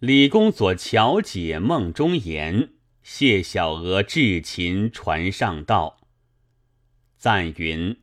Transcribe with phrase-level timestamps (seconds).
[0.00, 2.68] 李公佐巧解梦中言，
[3.02, 5.98] 谢小娥至勤传上道。
[7.16, 7.96] 赞云：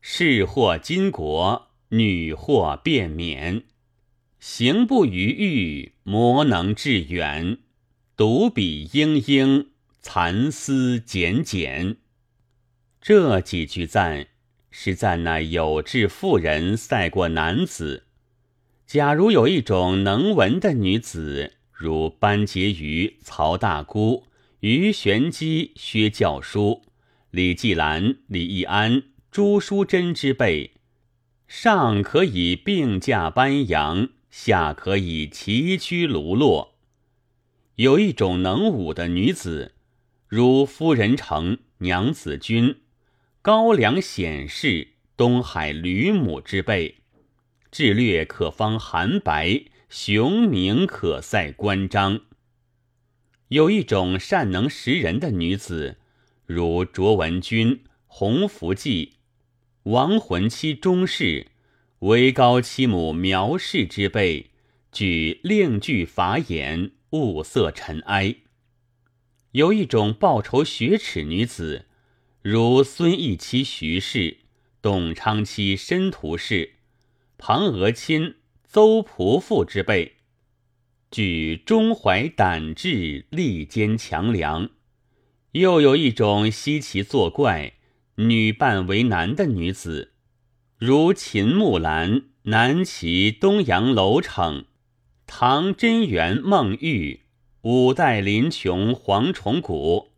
[0.00, 3.64] 士获金国，女获便免。
[4.38, 7.58] 行不于欲，魔能致远。
[8.16, 11.96] 独笔英英，蚕丝简简。
[13.00, 14.28] 这几句赞
[14.70, 18.06] 是赞那有志妇人赛过男子。
[18.92, 24.26] 假如有一种能文的女子，如班婕妤、曹大姑、
[24.60, 26.82] 于玄机、薛教书、
[27.30, 30.72] 李继兰、李易安、朱淑珍之辈，
[31.48, 36.74] 上可以并驾班扬，下可以齐驱卢落；
[37.76, 39.72] 有一种能武的女子，
[40.28, 42.76] 如夫人城、娘子军、
[43.40, 46.96] 高粱显士、东海吕母之辈。
[47.72, 52.20] 智略可方韩白，雄名可赛关张。
[53.48, 55.96] 有一种善能识人的女子，
[56.44, 59.14] 如卓文君、洪福记、
[59.84, 61.46] 亡魂妻钟氏、
[62.00, 64.50] 威高妻母苗氏之辈，
[64.92, 68.36] 举令具法眼，物色尘埃。
[69.52, 71.86] 有一种报仇雪耻女子，
[72.42, 74.40] 如孙义妻徐氏、
[74.82, 76.74] 董昌妻申屠氏。
[77.44, 80.12] 庞娥亲、邹仆妇之辈，
[81.10, 84.68] 举中怀胆志，力坚强梁；
[85.50, 87.72] 又有一种稀奇作怪、
[88.14, 90.12] 女扮为男的女子，
[90.78, 94.66] 如秦木兰、南齐东阳楼逞、
[95.26, 97.22] 唐贞元孟玉、
[97.62, 100.12] 五代林琼黄崇古，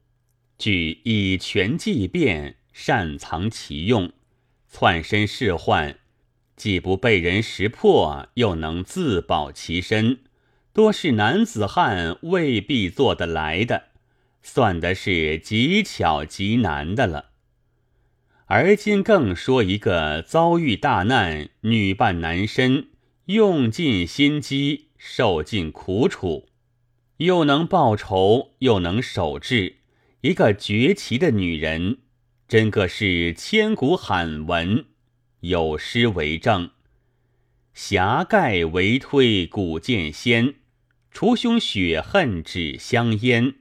[0.59, 4.13] 举以权计变，擅藏其用，
[4.69, 5.97] 窜身仕宦。
[6.57, 10.21] 既不被人识破，又能自保其身，
[10.73, 13.85] 多是男子汉未必做得来的，
[14.43, 17.31] 算的是极巧极难的了。
[18.47, 22.89] 而今更说一个遭遇大难，女扮男身，
[23.27, 26.47] 用尽心机，受尽苦楚，
[27.17, 29.77] 又能报仇，又能守志，
[30.21, 31.99] 一个绝奇的女人，
[32.47, 34.85] 真个是千古罕闻。
[35.47, 36.71] 有诗为证：
[37.75, 40.55] 侠盖为推古剑仙，
[41.11, 43.57] 除凶雪恨只香烟。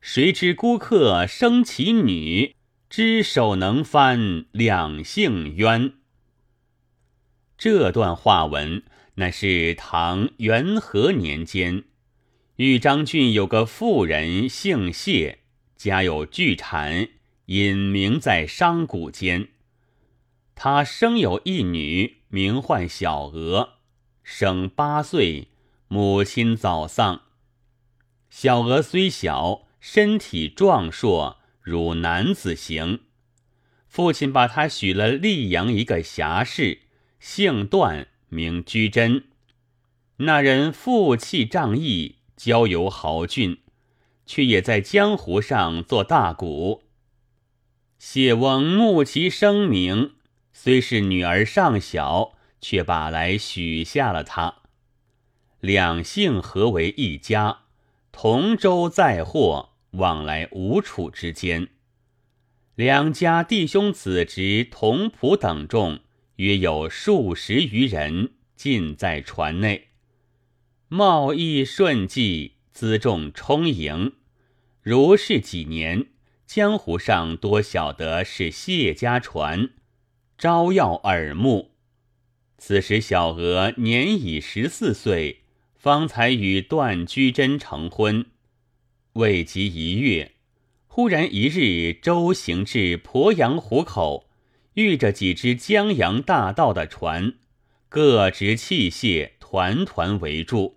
[0.00, 2.54] 谁知孤客生其女，
[2.88, 5.94] 只手能翻两性冤。
[7.58, 8.84] 这段话文
[9.16, 11.82] 乃是唐元和年间，
[12.56, 15.40] 豫章郡有个妇人姓谢，
[15.76, 17.08] 家有巨产，
[17.46, 19.48] 隐名在商贾间。
[20.54, 23.74] 他生有一女，名唤小娥，
[24.22, 25.48] 生八岁，
[25.88, 27.22] 母亲早丧。
[28.30, 33.00] 小娥虽小，身体壮硕，如男子形。
[33.86, 36.80] 父亲把她许了溧阳一个侠士，
[37.20, 39.24] 姓段，名居贞。
[40.16, 43.58] 那人负气仗义，交游豪俊，
[44.26, 46.82] 却也在江湖上做大鼓。
[47.98, 50.13] 谢翁慕其声名。
[50.56, 54.62] 虽是女儿尚小，却把来许下了他。
[55.60, 57.64] 两姓合为一家，
[58.12, 61.68] 同舟载货，往来吴楚之间。
[62.76, 65.98] 两家弟兄子侄同仆等众，
[66.36, 69.88] 约有数十余人，尽在船内。
[70.86, 74.12] 贸易顺济，辎重充盈。
[74.80, 76.06] 如是几年，
[76.46, 79.70] 江湖上多晓得是谢家船。
[80.44, 81.70] 招耀耳目。
[82.58, 85.40] 此时小娥年已十四岁，
[85.74, 88.26] 方才与段居贞成婚，
[89.14, 90.32] 未及一月，
[90.86, 94.28] 忽然一日舟行至鄱阳湖口，
[94.74, 97.36] 遇着几只江洋大盗的船，
[97.88, 100.76] 各执器械，团团围住。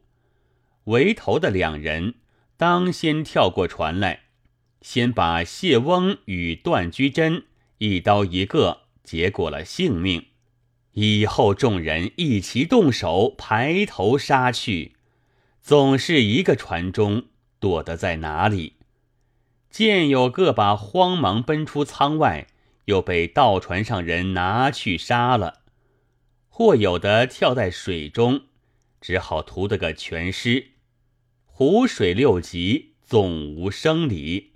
[0.85, 2.13] 围头的两人
[2.55, 4.21] 当先跳过船来，
[4.81, 7.43] 先把谢翁与段居贞
[7.79, 8.86] 一刀一个。
[9.07, 10.25] 结果了性命，
[10.91, 14.97] 以后众人一齐动手，排头杀去。
[15.61, 17.27] 总是一个船中，
[17.57, 18.73] 躲得在哪里？
[19.69, 22.47] 见有个把慌忙奔出舱外，
[22.83, 25.61] 又被盗船上人拿去杀了；
[26.49, 28.41] 或有的跳在水中，
[28.99, 30.71] 只好屠得个全尸。
[31.45, 34.55] 湖水六急，总无生理。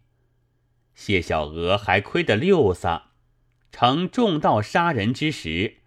[0.93, 3.10] 谢小娥还亏得六撒。
[3.71, 5.77] 乘重道杀人之时，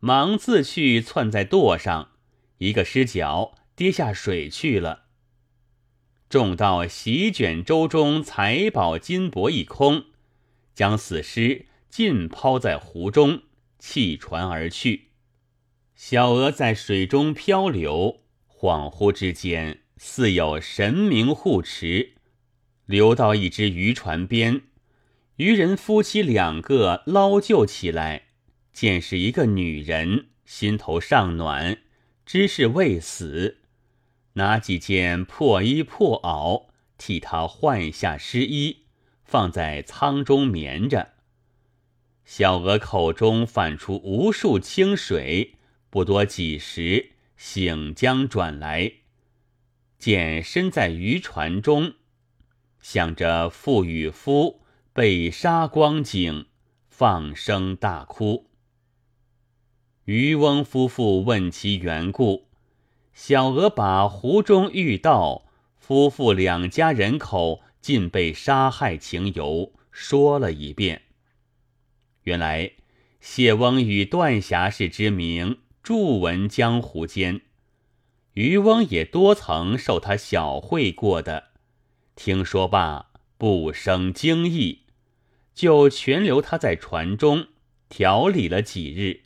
[0.00, 2.10] 忙自去窜在舵上，
[2.58, 5.04] 一个失脚跌下水去了。
[6.28, 10.06] 众道席卷舟中财宝金帛一空，
[10.74, 13.42] 将死尸尽抛在湖中，
[13.78, 15.10] 弃船而去。
[15.94, 22.14] 小娥在水中漂流，恍惚之间，似有神明护持，
[22.86, 24.62] 流到一只渔船边。
[25.36, 28.26] 渔人夫妻两个捞救起来，
[28.72, 31.78] 见是一个女人，心头尚暖，
[32.24, 33.56] 知是未死。
[34.34, 36.66] 拿几件破衣破袄，
[36.96, 38.84] 替他换下湿衣，
[39.24, 41.14] 放在舱中眠着。
[42.24, 45.56] 小娥口中泛出无数清水，
[45.90, 48.92] 不多几时，醒将转来，
[49.98, 51.94] 见身在渔船中，
[52.80, 54.60] 想着父与夫
[54.96, 56.46] 被杀光景，
[56.88, 58.46] 放声大哭。
[60.04, 62.46] 渔翁夫妇问其缘故。
[63.12, 65.46] 小娥把湖中遇到
[65.76, 71.02] 夫妇两家人口尽被杀害情由说了一遍。
[72.22, 72.70] 原来
[73.20, 77.40] 谢翁与段侠士之名著闻江湖间，
[78.34, 81.48] 渔翁也多曾受他小会过的。
[82.14, 84.83] 听说罢，不生惊异，
[85.54, 87.48] 就全留他在船中
[87.88, 89.22] 调理了几日。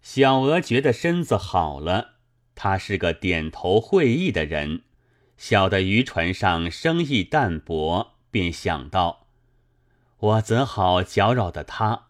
[0.00, 2.14] 小娥觉得身子好了。
[2.54, 4.84] 他是个点头会意的人，
[5.36, 9.26] 晓得渔船上生意淡薄，便想到：
[10.18, 12.06] 我怎好搅扰的他？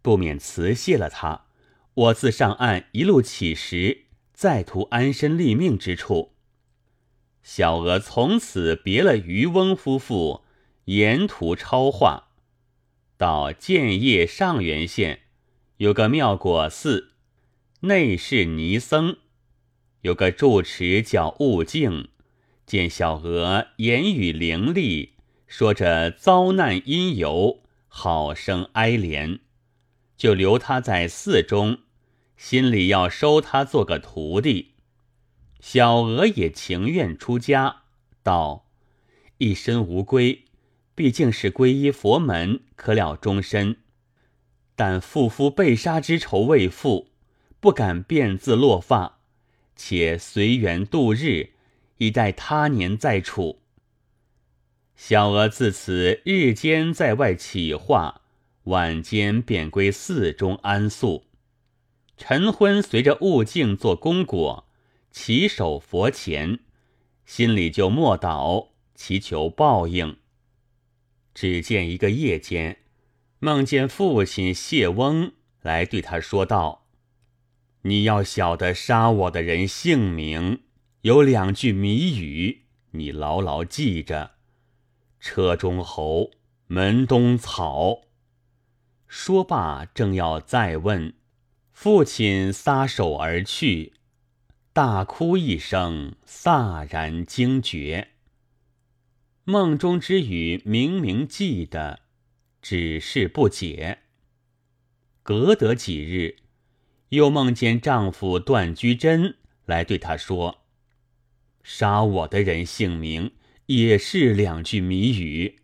[0.00, 1.46] 不免辞谢了他。
[1.92, 6.32] 我自上岸一路起时，再图安身立命之处。
[7.42, 10.42] 小娥从此别了渔翁夫妇，
[10.86, 12.25] 沿途超化，
[13.16, 15.20] 到建业上元县，
[15.78, 17.12] 有个妙果寺，
[17.80, 19.16] 内是尼僧。
[20.02, 22.08] 有个住持叫悟净，
[22.66, 25.10] 见小娥言语伶俐，
[25.46, 29.40] 说着遭难因由，好生哀怜，
[30.16, 31.78] 就留他在寺中，
[32.36, 34.74] 心里要收他做个徒弟。
[35.58, 37.82] 小娥也情愿出家，
[38.22, 38.66] 道：
[39.38, 40.44] 一身无归，
[40.96, 43.76] 毕竟是皈依佛门，可了终身。
[44.74, 47.10] 但父夫被杀之仇未复，
[47.60, 49.20] 不敢便自落发。
[49.76, 51.50] 且随缘度日，
[51.98, 53.60] 以待他年再处。
[54.96, 58.22] 小娥自此日间在外起化，
[58.64, 61.26] 晚间便归寺中安宿。
[62.16, 64.66] 晨昏随着悟净做功果，
[65.10, 66.60] 起守佛前，
[67.26, 70.16] 心里就默祷，祈求报应。
[71.36, 72.78] 只见一个夜间，
[73.40, 76.86] 梦见父亲谢翁来对他说道。
[77.82, 80.62] 你要晓得杀我的人姓名，
[81.02, 82.62] 有两句谜语，
[82.92, 84.36] 你牢牢记着。
[85.20, 86.30] 车中猴，
[86.68, 88.04] 门东草。
[89.06, 91.12] 说罢，正要再问，
[91.70, 93.92] 父亲撒手而去，
[94.72, 98.12] 大哭一声，飒然惊觉。
[99.48, 102.00] 梦中之语明明记得，
[102.60, 104.00] 只是不解。
[105.22, 106.38] 隔得几日。
[107.10, 110.64] 又梦见丈夫段居贞来对她说
[111.62, 113.34] ：“杀我的人姓名
[113.66, 115.60] 也是两句谜语，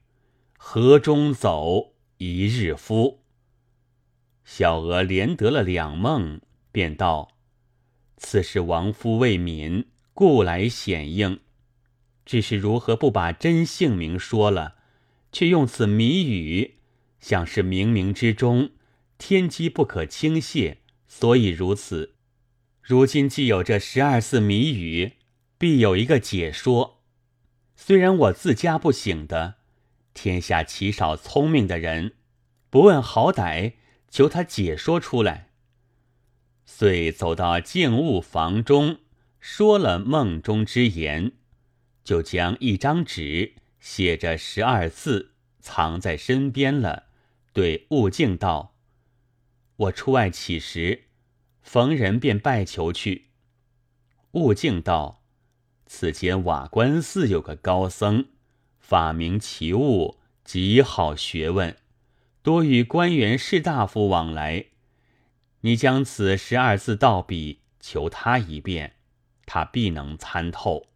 [0.56, 3.25] 河中走，一日夫。”
[4.47, 6.40] 小娥连得了两梦，
[6.71, 7.33] 便道
[8.16, 11.40] ：“此事亡夫未泯，故来显应。
[12.25, 14.76] 只是如何不把真姓名说了，
[15.31, 16.76] 却用此谜语，
[17.21, 18.71] 想是冥冥之中
[19.19, 20.79] 天机不可轻泄。”
[21.14, 22.14] 所以如此，
[22.81, 25.12] 如今既有这十二字谜语，
[25.59, 27.02] 必有一个解说。
[27.76, 29.57] 虽然我自家不醒的，
[30.14, 32.14] 天下极少聪明的人，
[32.71, 33.75] 不问好歹，
[34.09, 35.50] 求他解说出来。
[36.64, 39.00] 遂走到静物房中，
[39.38, 41.33] 说了梦中之言，
[42.04, 47.06] 就将一张纸写着十二字藏在身边了，
[47.52, 48.75] 对悟净道。
[49.76, 51.04] 我出外乞食，
[51.62, 53.28] 逢人便拜求去。
[54.32, 55.23] 悟净道
[55.87, 58.26] ：“此间瓦官寺有个高僧，
[58.78, 61.76] 法名奇物，极好学问，
[62.42, 64.66] 多与官员士大夫往来。
[65.61, 68.97] 你将此十二字道笔求他一遍，
[69.47, 70.88] 他必能参透。”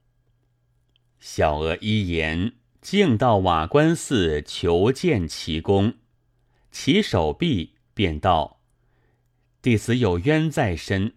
[1.18, 5.94] 小娥一言，径到瓦官寺求见奇功，
[6.70, 8.60] 其手臂便道。
[9.60, 11.14] 弟子有冤在身，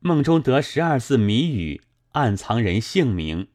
[0.00, 1.82] 梦中得十二字谜语，
[2.12, 3.48] 暗藏人姓名，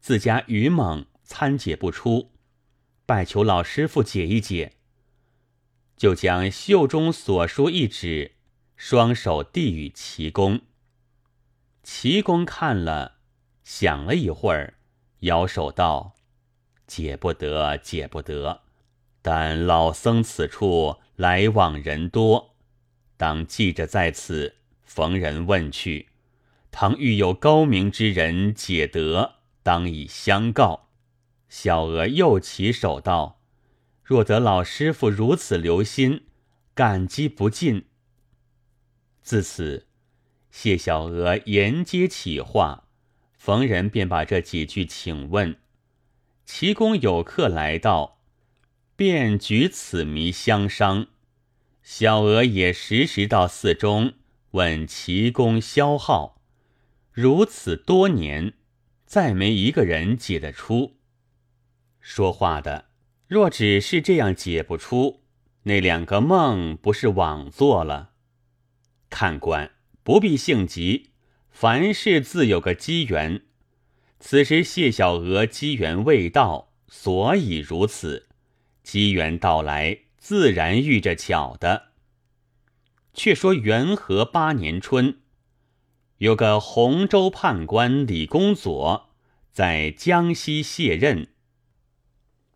[0.00, 2.32] 自家愚猛，参解不出，
[3.06, 4.74] 拜求老师傅解一解。
[5.96, 8.32] 就将袖中所书一纸，
[8.76, 10.60] 双手递与齐公。
[11.82, 13.18] 齐公看了，
[13.64, 14.74] 想了一会儿，
[15.20, 16.14] 摇手道
[16.86, 18.60] ：“解不得，解不得。
[19.22, 22.54] 但老僧此处来往人多，
[23.16, 26.08] 当记着在此，逢人问去。
[26.70, 30.88] 倘遇有高明之人解得，当以相告。”
[31.50, 33.40] 小娥又起手道。
[34.04, 36.26] 若得老师傅如此留心，
[36.74, 37.86] 感激不尽。
[39.22, 39.86] 自此，
[40.50, 42.88] 谢小娥沿街起话，
[43.40, 45.56] 逢人便把这几句请问。
[46.44, 48.18] 齐公有客来到，
[48.96, 51.06] 便举此谜相商。
[51.82, 54.12] 小娥也时时到寺中
[54.50, 56.42] 问齐公消耗。
[57.10, 58.52] 如此多年，
[59.06, 60.98] 再没一个人解得出。
[61.98, 62.90] 说话的。
[63.26, 65.22] 若只是这样解不出，
[65.62, 68.10] 那两个梦不是枉做了？
[69.08, 69.70] 看官
[70.02, 71.09] 不必性急，
[71.60, 73.42] 凡事自有个机缘。
[74.18, 78.30] 此时谢小娥机缘未到，所以如此。
[78.82, 81.88] 机缘到来，自然遇着巧的。
[83.12, 85.18] 却说元和八年春，
[86.16, 89.10] 有个洪州判官李公佐
[89.52, 91.28] 在江西卸任。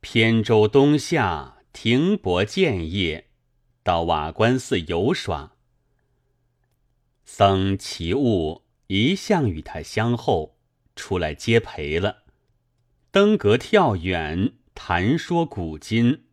[0.01, 3.27] 偏舟东下，停泊建业，
[3.83, 5.53] 到瓦官寺游耍。
[7.27, 10.59] 僧齐物一向与他相厚，
[10.95, 12.25] 出来接陪了。
[13.11, 16.25] 登阁跳远，谈说古今。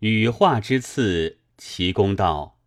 [0.00, 2.60] 羽化之次，齐公道：“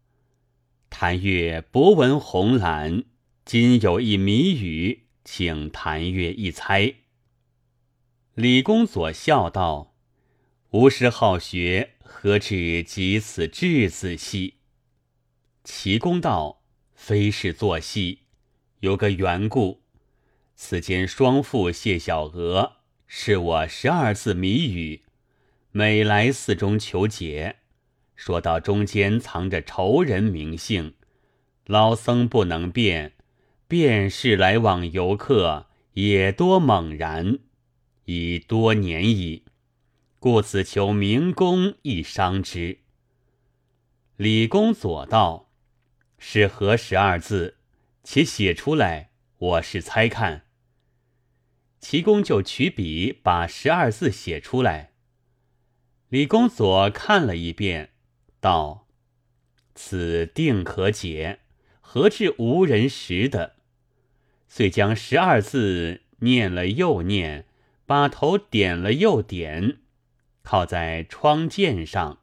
[0.89, 3.03] 谭月博闻红蓝，
[3.43, 6.95] 今有一谜语，请谭月一猜。”
[8.35, 9.95] 李公佐笑道。
[10.71, 14.55] 吾师好学，何止及此稚子戏？
[15.63, 16.61] 齐公道
[16.93, 18.26] ：“非是作戏，
[18.79, 19.81] 有个缘故。
[20.55, 25.03] 此间双父谢小娥，是我十二字谜语，
[25.71, 27.57] 每来寺中求解，
[28.15, 30.95] 说到中间藏着仇人名姓，
[31.65, 33.13] 老僧不能辨，
[33.67, 37.37] 便是来往游客也多猛然，
[38.05, 39.43] 已多年矣。”
[40.19, 42.79] 故此求明公一商之。
[44.15, 45.51] 李公左道
[46.17, 47.56] 是何十二字？
[48.09, 50.45] 且写出来，我是猜看。
[51.81, 54.93] 齐公就取笔把十二字写出来。
[56.07, 57.89] 李公左看了一遍，
[58.39, 58.87] 道
[59.75, 61.39] ：“此定可解，
[61.81, 63.57] 何至无人识的？”
[64.47, 67.45] 遂将十二字念了又念，
[67.85, 69.79] 把头点了又点。
[70.43, 72.21] 靠在窗涧上，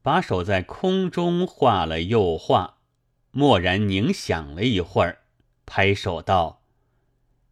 [0.00, 2.75] 把手在空中画了又画，
[3.36, 5.18] 蓦然凝想了一会儿，
[5.66, 6.62] 拍手道：“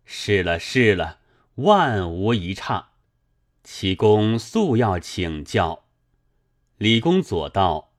[0.07, 1.19] 是了，是了，
[1.57, 2.93] 万无一差。”
[3.63, 5.85] 齐公速要请教，
[6.79, 7.93] 李公左道：“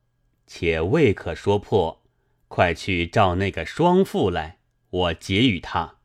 [0.48, 2.04] 且未可说破，
[2.48, 4.58] 快去召那个双父来，
[4.90, 5.98] 我解与他。”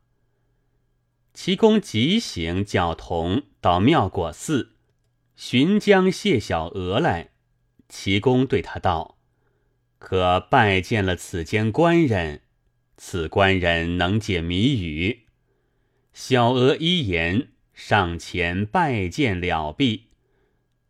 [1.32, 4.76] 齐公急行教童到妙果寺。
[5.36, 7.30] 寻将谢小娥来，
[7.88, 9.16] 齐公对他道
[10.00, 12.40] ：“可拜见了此间官人，
[12.96, 15.26] 此官人能解谜语。”
[16.12, 20.06] 小娥一言，上前拜见了毕。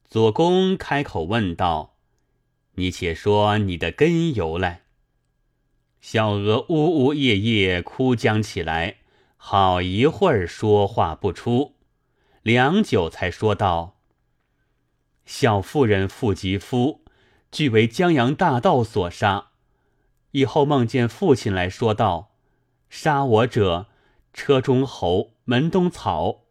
[0.09, 1.97] 左公开口问道
[2.77, 4.85] ：“你且说你的根由来。”
[6.01, 8.99] 小娥呜呜咽咽哭将起来，
[9.37, 11.75] 好一会儿说话不出，
[12.43, 13.99] 良久才说道。
[15.27, 17.00] 小妇人父及夫，
[17.51, 19.49] 俱为江洋大盗所杀。
[20.33, 22.31] 以后梦见父亲来说道
[22.89, 23.87] ：“杀我者，
[24.33, 26.43] 车中侯，门东草。”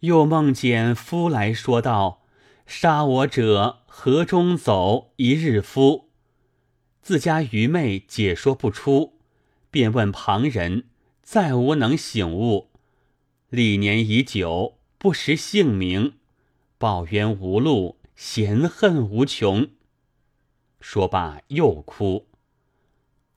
[0.00, 2.22] 又梦见夫来说道
[2.66, 6.08] ：“杀我者，河中走，一日夫。”
[7.02, 9.18] 自家愚昧解说不出，
[9.70, 10.84] 便问旁人，
[11.22, 12.70] 再无能醒悟。
[13.50, 16.14] 历年已久，不识姓名。
[16.78, 19.68] 报冤无路，嫌恨无穷。
[20.80, 22.28] 说罢又哭。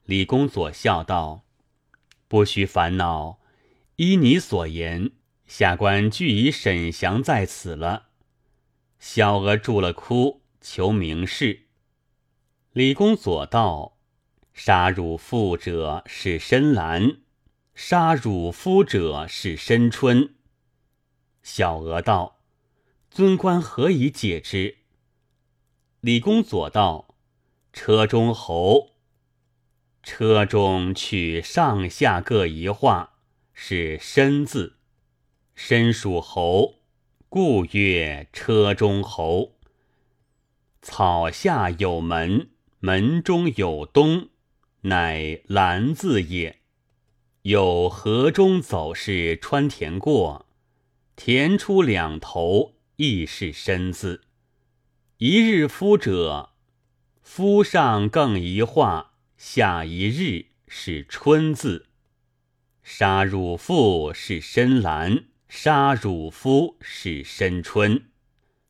[0.06, 1.46] 李公佐笑道
[2.28, 3.40] ：“不须烦恼，
[3.98, 5.12] 依你所言，
[5.46, 8.08] 下官俱已审详在此了。”
[9.00, 11.68] 小娥住了哭，求明示。
[12.72, 13.98] 李公佐道
[14.54, 17.18] ：“杀汝父者是深蓝，
[17.76, 20.36] 杀汝夫者是深春。”
[21.44, 22.40] 小娥道
[23.12, 24.78] ：“尊官何以解之？”
[26.02, 27.13] 李公佐道
[27.74, 28.92] ：“车中侯，
[30.04, 33.14] 车中取上下各一画，
[33.52, 34.78] 是申字，
[35.56, 36.76] 申属侯，
[37.28, 39.56] 故曰车中侯。
[40.84, 44.30] 草下有门，门中有东，
[44.82, 46.60] 乃兰字也。
[47.42, 50.46] 有河中走是穿田过，
[51.16, 54.22] 田出两头，亦是申字。”
[55.18, 56.53] 一日夫者，
[57.24, 61.88] 夫上更一画，下一日是春字。
[62.84, 68.10] 杀汝父是深蓝，杀汝夫是深春，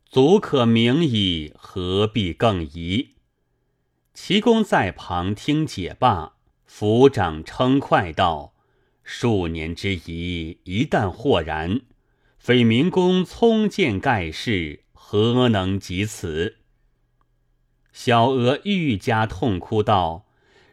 [0.05, 3.15] 足可明矣，何必更疑？
[4.13, 6.35] 齐公在旁听解罢，
[6.69, 8.53] 抚掌称快道
[9.03, 11.81] ：“数年之疑，一旦豁然，
[12.37, 16.57] 匪明公聪见盖世。”何能及此？
[17.93, 20.25] 小娥愈加痛哭道：“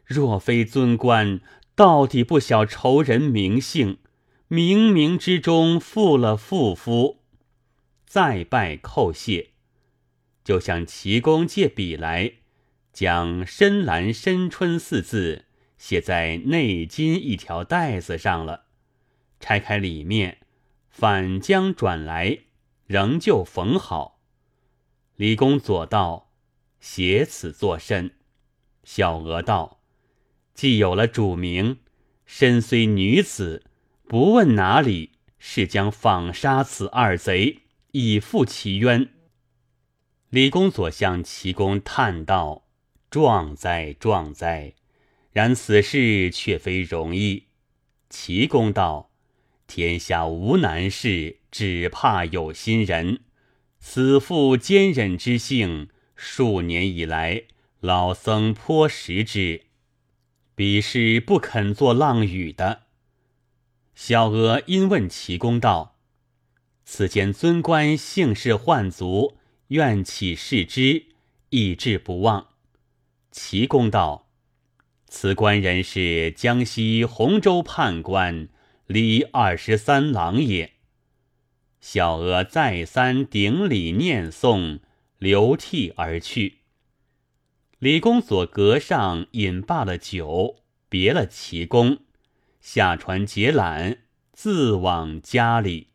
[0.05, 1.41] 若非尊官，
[1.75, 3.99] 到底不晓仇人名姓，
[4.49, 7.21] 冥冥之中负了父夫。”
[8.07, 9.51] 再拜叩谢，
[10.43, 12.33] 就向齐公借笔来，
[12.93, 15.45] 将“深蓝深春”四字
[15.79, 18.65] 写在内襟一条带子上了。
[19.39, 20.39] 拆开里面，
[20.89, 22.39] 反将转来，
[22.87, 24.19] 仍旧缝好。
[25.17, 26.30] 李公左道
[26.81, 28.13] ：“写此作甚？”
[28.83, 29.81] 小娥道
[30.55, 31.79] ：“既有了主名，
[32.27, 33.65] 身虽女子，
[34.09, 37.61] 不问哪里，是将访杀此二贼，
[37.93, 39.11] 以复其冤。”
[40.31, 42.65] 李公左向齐公叹道
[43.11, 44.75] ：“壮哉，壮哉！
[45.33, 47.47] 然此事却非容易。”
[48.09, 49.11] 齐公道
[49.67, 53.21] ：“天下无难事，只怕有心人。”
[53.79, 55.89] 此妇坚忍之性，
[56.23, 57.45] 数年以来，
[57.81, 59.63] 老僧颇识之。
[60.55, 62.83] 彼是不肯做浪语的。
[63.95, 65.97] 小娥因问齐公道
[66.85, 71.07] ：“此间尊官姓氏唤族，愿起视之，
[71.49, 72.49] 意志不忘。”
[73.33, 74.29] 齐公道
[75.09, 78.51] ：“此官人是江西洪州判官
[78.87, 80.75] 李二十三郎也。”
[81.81, 84.81] 小娥再三顶礼念诵，
[85.21, 86.61] 流涕而去。
[87.79, 91.99] 李公所阁上饮罢了酒，别了齐公，
[92.63, 93.99] 下船解缆，
[94.33, 95.89] 自往家里。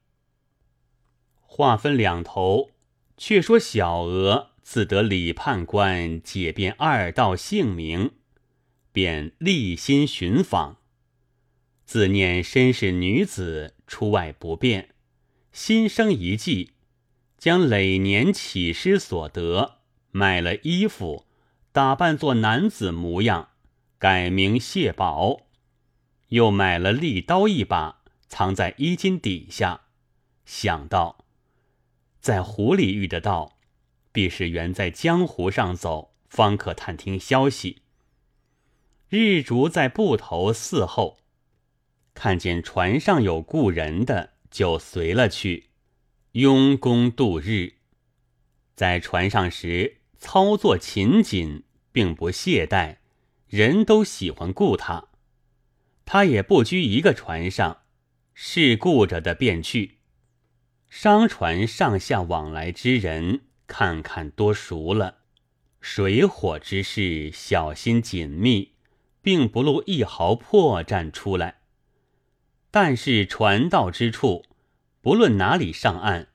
[1.42, 2.70] 话分两头，
[3.18, 8.12] 却说小娥自得李判官解辩二道姓名，
[8.92, 10.78] 便立心寻访，
[11.84, 14.90] 自念身是女子，出外不便。
[15.52, 16.74] 心生一计，
[17.46, 19.76] 将累年乞师所得
[20.10, 21.28] 买了衣服，
[21.72, 23.50] 打扮作男子模样，
[24.00, 25.42] 改名谢宝，
[26.30, 29.82] 又买了利刀一把，藏在衣襟底下。
[30.44, 31.24] 想到
[32.20, 33.60] 在湖里遇得到，
[34.12, 37.84] 必是原在江湖上走，方可探听消息。
[39.08, 41.20] 日逐在埠头伺候，
[42.16, 44.32] 看见船上有故人的。
[44.50, 45.70] 就随了去，
[46.36, 47.76] 用功度日。
[48.76, 52.98] 在船上时，操作勤谨，并不懈怠，
[53.48, 55.08] 人都喜欢顾他。
[56.04, 57.84] 他也不拘一个船上，
[58.34, 60.00] 是顾着的便去。
[60.90, 65.20] 商船上下往来之人，看看多熟了。
[65.80, 68.74] 水火之事，小心紧密，
[69.22, 71.62] 并不露一毫破绽出来。
[72.72, 74.44] 但是船到之处，
[75.06, 76.30] 不论哪里上岸，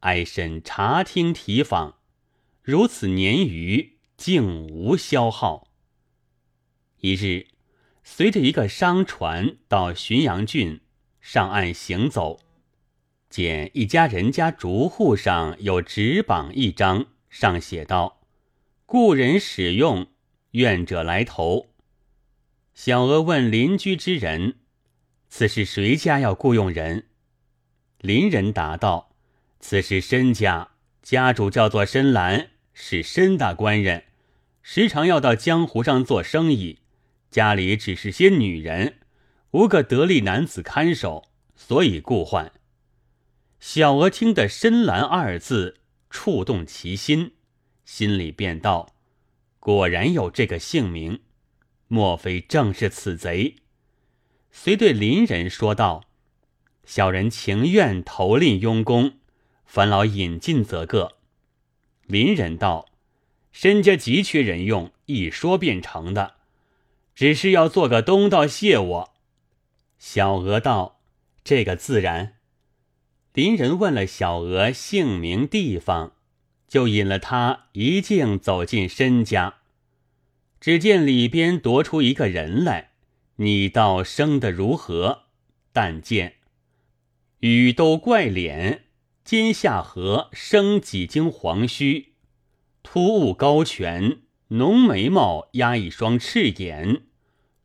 [0.00, 1.96] 挨审查听提访，
[2.62, 5.68] 如此年余，竟无消耗。
[7.00, 7.48] 一日，
[8.02, 10.80] 随着一个商船到浔阳郡
[11.20, 12.40] 上岸行走，
[13.28, 18.22] 见一家人家竹户上有纸榜一张，上写道
[18.86, 20.06] ：“故人使用，
[20.52, 21.66] 愿者来投。”
[22.72, 24.60] 小娥问邻居之人。
[25.28, 27.08] 此是谁家要雇佣人？
[28.00, 29.10] 邻人答道
[29.58, 30.70] ：“此是申家，
[31.02, 34.04] 家主叫做申兰，是申大官人，
[34.62, 36.80] 时常要到江湖上做生意，
[37.30, 38.98] 家里只是些女人，
[39.52, 42.52] 无个得力男子看守，所以故唤。”
[43.58, 45.78] 小娥听得“深蓝”二字，
[46.10, 47.32] 触动其心，
[47.84, 48.94] 心里便道
[49.58, 51.20] ：“果然有这个姓名，
[51.88, 53.56] 莫非正是此贼？”
[54.52, 56.04] 遂对邻人说道
[56.86, 59.14] ：“小人情愿投令雍公，
[59.64, 61.16] 烦劳引进则个。
[62.06, 62.86] 邻人道
[63.50, 66.34] ：“申家急缺人用，一说便成的，
[67.12, 69.14] 只是要做个东道谢我。”
[69.98, 71.00] 小娥道
[71.42, 72.34] ：“这个自然。”
[73.34, 76.12] 邻人问了小娥姓名地方，
[76.68, 79.56] 就引了他一径走进申家。
[80.60, 82.92] 只见里边踱出一个人来，
[83.36, 85.24] 你道生得如何？
[85.72, 86.35] 但见
[87.40, 88.84] 羽兜怪脸，
[89.22, 92.14] 肩下颌生几经黄须，
[92.82, 97.02] 突兀高颧，浓眉毛压一双赤眼，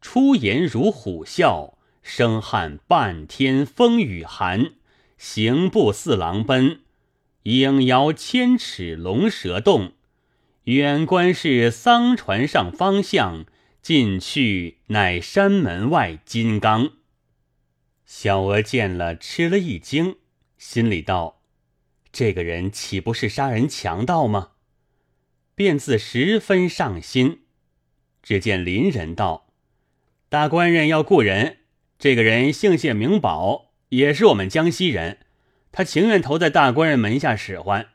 [0.01, 4.73] 出言如虎啸，声撼半天风雨寒。
[5.17, 6.81] 行步似狼奔，
[7.43, 9.93] 影摇千尺龙蛇动。
[10.65, 13.45] 远观是桑船上方向，
[13.81, 16.91] 近去乃山门外金刚。
[18.13, 20.17] 小娥见了，吃了一惊，
[20.58, 21.43] 心里道
[22.12, 24.52] ：“这个人岂不是杀人强盗吗？”
[25.56, 27.43] 便自十分上心。
[28.21, 29.54] 只见邻人道
[30.28, 31.60] ：“大官人要雇人，
[31.97, 35.19] 这个人姓谢名宝。”也是我们江西人，
[35.71, 37.91] 他情愿投在大官人门下使唤。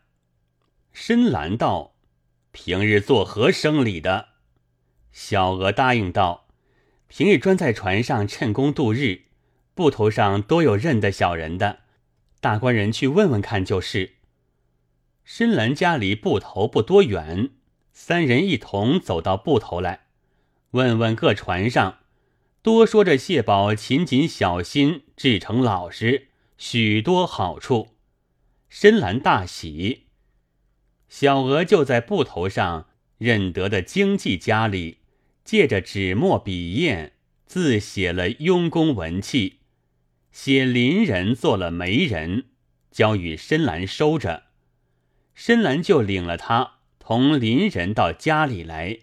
[0.94, 1.94] 深蓝道
[2.52, 4.28] ：“平日做何生理的？”
[5.12, 6.48] 小娥答应道
[7.06, 9.25] ：“平日专在船上趁工度日，
[9.76, 11.80] 布头上多有认得小人的，
[12.40, 14.14] 大官人去问问看就是。”
[15.22, 17.50] 深蓝家离布头不多远，
[17.92, 20.06] 三人一同走到布头来，
[20.70, 21.98] 问问各船上。
[22.62, 27.88] 多说着谢宝勤谨小心，至诚老实，许多好处。
[28.70, 30.06] 深蓝大喜，
[31.10, 32.86] 小娥就在布头上
[33.18, 35.00] 认得的经济家里，
[35.44, 37.12] 借着纸墨笔砚，
[37.46, 39.55] 自写了雍公文契，
[40.38, 42.44] 写邻人做了媒人，
[42.90, 44.42] 交与深蓝收着。
[45.34, 48.98] 深蓝就领了他同邻人到家里来，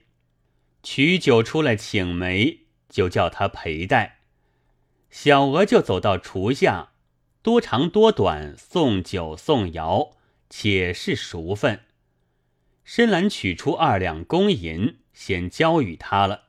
[0.84, 2.60] 取酒出来请媒。
[2.88, 4.20] 就叫他陪带，
[5.10, 6.92] 小娥就走到厨下，
[7.42, 10.12] 多长多短，送酒送肴，
[10.52, 11.80] 且是熟分。
[12.84, 16.44] 深蓝取出二两公银，先交与他了，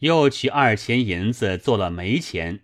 [0.00, 2.62] 又取二钱银子做了媒钱。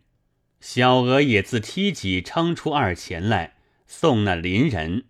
[0.68, 3.54] 小娥也自梯级撑出二钱来，
[3.86, 5.04] 送那邻人。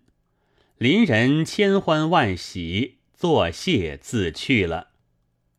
[0.77, 4.89] 邻人千欢万喜，作谢自去了。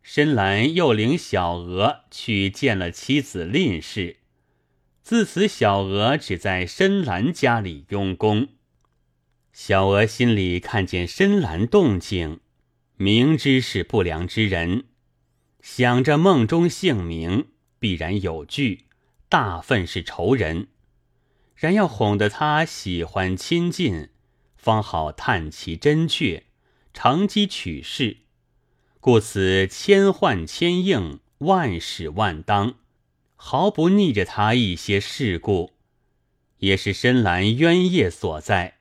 [0.01, 4.19] 深蓝又领小娥去见了妻子蔺氏，
[5.03, 8.51] 自此小娥只在深蓝家里用功。
[9.53, 12.39] 小娥心里看见深蓝动静，
[12.97, 14.85] 明知是不良之人，
[15.61, 17.49] 想着梦中姓名
[17.81, 18.85] 必然有据，
[19.29, 20.69] 大份是仇人，
[21.55, 24.09] 然要哄得他喜欢亲近，
[24.57, 26.45] 方好探其真确，
[26.95, 28.19] 乘机取事。
[29.01, 32.77] 故此千唤千应，万使万当，
[33.37, 35.73] 毫不逆着他一些事故，
[36.59, 38.79] 也是深蓝冤业所在。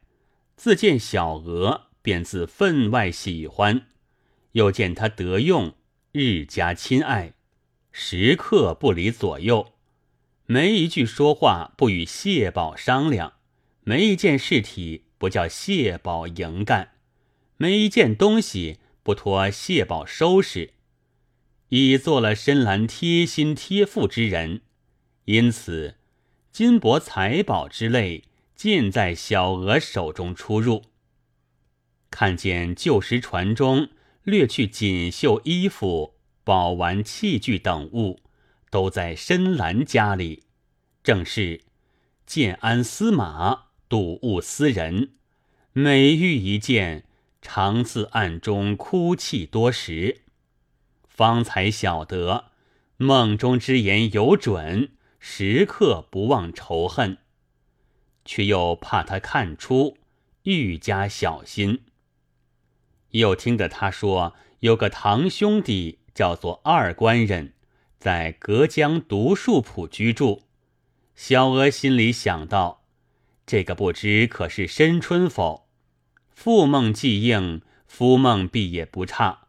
[0.56, 3.82] 自见小娥，便自分外喜欢；
[4.54, 5.76] 又见他得用，
[6.14, 7.34] 日加亲爱，
[7.92, 9.74] 时刻不离左右，
[10.48, 13.34] 没一句说话不与谢宝商量，
[13.84, 16.96] 没一件事体不叫谢宝营干，
[17.58, 18.80] 没一件东西。
[19.04, 20.74] 不托谢宝收拾，
[21.70, 24.64] 已做了深蓝贴心贴腹之人，
[25.24, 25.96] 因此
[26.52, 30.84] 金帛财宝之类尽在小娥手中出入。
[32.12, 33.88] 看见旧时船中
[34.24, 38.20] 掠去锦绣衣服、宝玩器具等物，
[38.70, 40.44] 都在深蓝家里，
[41.04, 41.62] 正是
[42.26, 45.14] 建安司马，睹物思人，
[45.74, 47.06] 每遇一件。
[47.40, 50.24] 常自暗中哭泣多时，
[51.08, 52.46] 方才晓得
[52.98, 57.20] 梦中之言有准，时刻不忘仇恨，
[58.26, 59.98] 却又怕他看出，
[60.44, 61.84] 愈加小心。
[63.12, 67.54] 又听得他说有个堂兄弟叫做二官人，
[68.00, 70.44] 在隔江独树浦居住。
[71.16, 72.84] 小娥心里想到，
[73.46, 75.68] 这个不知可是申春否？
[76.30, 79.48] 父梦既应，夫梦必也不差，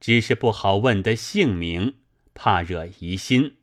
[0.00, 1.94] 只是不好问的姓名，
[2.34, 3.56] 怕惹疑心。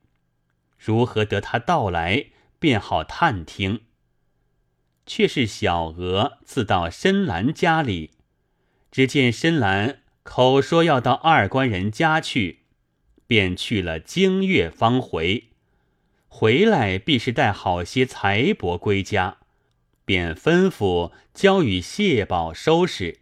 [0.78, 3.82] 如何得他到来，便好探听。
[5.06, 8.12] 却是小娥自到深蓝家里，
[8.92, 12.65] 只见深蓝口说要到二官人家去，
[13.28, 15.46] 便去了京月方回。
[16.28, 19.38] 回来必是带好些财帛归家，
[20.04, 23.20] 便吩咐交与谢宝收拾，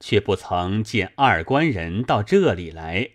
[0.00, 3.10] 却不曾见二官人到这里来。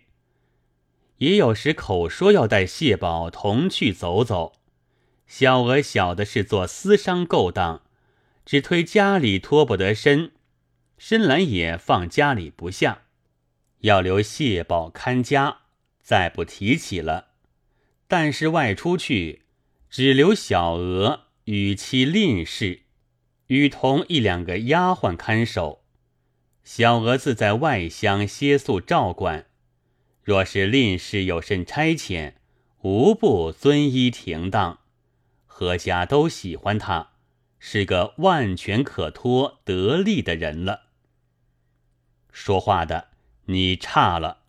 [1.18, 4.52] 也有时口说要带谢宝同去走走，
[5.26, 7.82] 小娥晓得是做私商勾当，
[8.44, 10.32] 只推家里脱不得身，
[10.98, 13.02] 深蓝也放家里不下，
[13.80, 15.58] 要留谢宝看家，
[16.04, 17.30] 再不提起了。
[18.06, 19.42] 但是外出去，
[19.88, 22.82] 只留小娥与其吝氏，
[23.46, 25.82] 与同一两个丫鬟看守。
[26.62, 29.46] 小娥自在外乡歇宿照管。
[30.22, 32.34] 若是吝氏有甚差遣，
[32.82, 34.80] 无不遵依停当。
[35.46, 37.12] 何家都喜欢他，
[37.58, 40.84] 是个万全可托、得力的人了。
[42.30, 43.08] 说话的，
[43.46, 44.43] 你差了。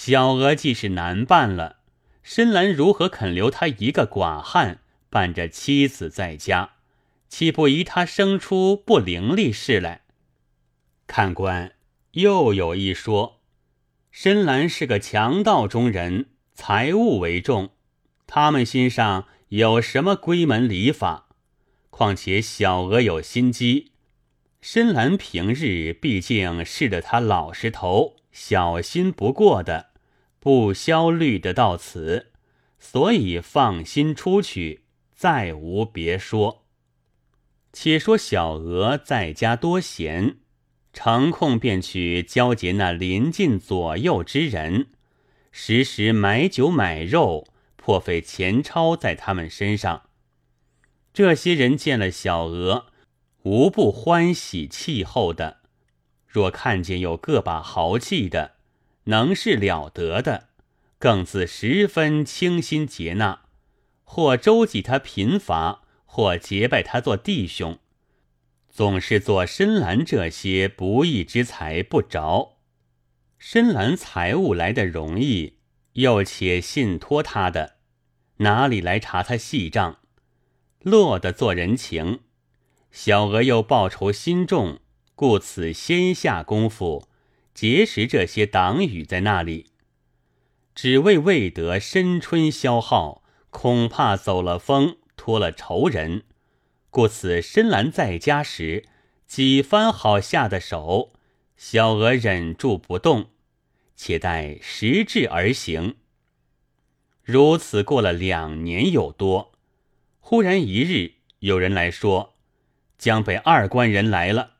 [0.00, 1.78] 小娥既是难办了。
[2.22, 4.78] 深蓝如何肯留他一个寡汉
[5.10, 6.74] 伴着妻子在家？
[7.28, 10.02] 岂不疑他生出不伶俐事来？
[11.08, 11.72] 看官
[12.12, 13.40] 又有一说，
[14.12, 17.70] 深蓝是个强盗中人，财物为重，
[18.28, 21.26] 他们心上有什么闺门礼法？
[21.90, 23.90] 况且小娥有心机，
[24.60, 29.88] 深蓝平日毕竟是得他老实头、小心不过的。
[30.38, 32.30] 不消虑的到此，
[32.78, 36.64] 所以放心出去，再无别说。
[37.72, 40.36] 且说小娥在家多闲，
[40.92, 44.86] 成空便去交结那邻近左右之人，
[45.50, 50.02] 时时买酒买肉，破费钱钞在他们身上。
[51.12, 52.86] 这些人见了小娥，
[53.42, 55.57] 无不欢喜气候的。
[56.38, 58.52] 若看见有个把豪气的。
[59.06, 60.50] 能是了得的，
[61.00, 63.40] 更自十分倾心接纳，
[64.04, 67.80] 或周济他贫乏，或结拜他做弟兄，
[68.70, 72.58] 总是做深蓝这些不义之财不着。
[73.38, 75.58] 深蓝财物来的容易，
[75.94, 77.78] 又且信托他的，
[78.36, 79.98] 哪里来查他细账？
[80.82, 82.20] 落得做人情，
[82.92, 84.78] 小娥又报仇心重，
[85.18, 87.08] 故此先下功夫。
[87.52, 89.66] 结识这些党羽在那里，
[90.76, 96.22] 只为未得申春消耗，恐怕走了风，托了仇人，
[96.90, 98.84] 故此深蓝在家时
[99.26, 101.14] 几番好下的手，
[101.56, 103.30] 小娥忍住不动，
[103.96, 105.96] 且待时至而行。
[107.24, 109.50] 如此过了两年有多，
[110.20, 112.34] 忽然一日，有人来说，
[112.96, 114.57] 江北二官人来了，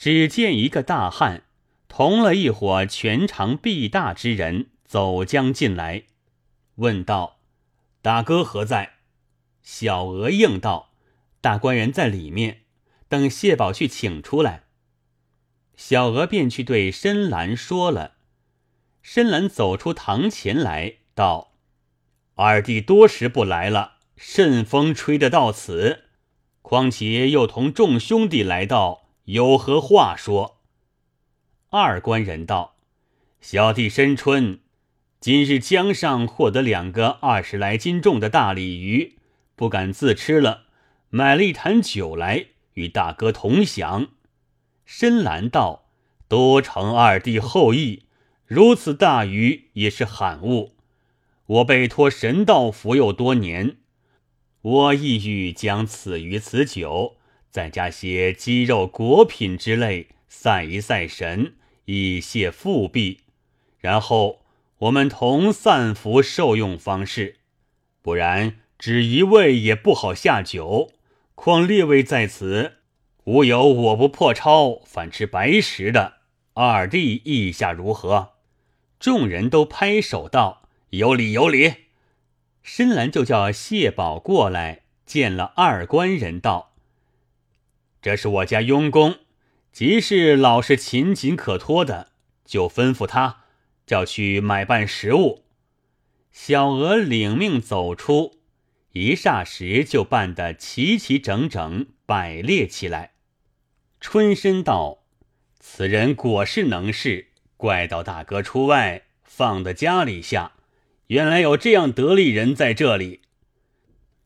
[0.00, 1.42] 只见一个大汉。
[1.86, 6.04] 同了一伙全长臂大之人走将进来，
[6.76, 7.40] 问道
[8.00, 8.94] ：“大哥何在？”
[9.62, 10.92] 小娥应道
[11.42, 12.62] ：“大官人在里面，
[13.10, 14.62] 等谢宝去请出来。”
[15.76, 18.14] 小娥便去对深蓝说了。
[19.02, 21.52] 深蓝走出堂前来道
[22.36, 26.04] ：“二弟多时不来了，甚风吹得到此？
[26.62, 30.58] 况且又同众兄弟来到，有何话说？”
[31.70, 32.76] 二官人道
[33.40, 34.60] ：“小弟申春，
[35.20, 39.18] 今日江上获得两个二十来斤重的大鲤鱼，
[39.54, 40.64] 不敢自吃了，
[41.10, 44.08] 买了一坛酒来与大哥同享。”
[44.84, 45.84] 深蓝道
[46.26, 48.04] ：“多承二弟厚意，
[48.46, 50.72] 如此大鱼也是罕物。
[51.46, 53.76] 我被托神道服佑多年，
[54.62, 57.16] 我意欲将此鱼此酒，
[57.50, 61.54] 再加些鸡肉果品之类，赛一赛神。”
[61.86, 63.18] 以谢复辟，
[63.80, 64.42] 然后
[64.78, 67.38] 我们同散服受用方式，
[68.00, 70.92] 不然只一位也不好下酒。
[71.34, 72.74] 况列位在此，
[73.24, 76.18] 无有我不破钞，反吃白食的。
[76.54, 78.34] 二弟意下如何？
[79.00, 81.74] 众人都拍手道：“有理有理。”
[82.62, 86.69] 深蓝就叫谢宝过来见了二官人，道
[88.00, 89.18] ：“这是我家佣工。”
[89.72, 92.10] 即是老是勤谨可托的，
[92.44, 93.44] 就吩咐他
[93.86, 95.44] 叫去买办食物。
[96.32, 98.40] 小娥领命走出，
[98.90, 103.12] 一霎时就办得齐齐整整摆列起来。
[104.00, 105.04] 春申道
[105.60, 110.54] ：“此人果是能事，怪到大哥出外，放的家里下，
[111.06, 113.20] 原来有这样得力人在这里。”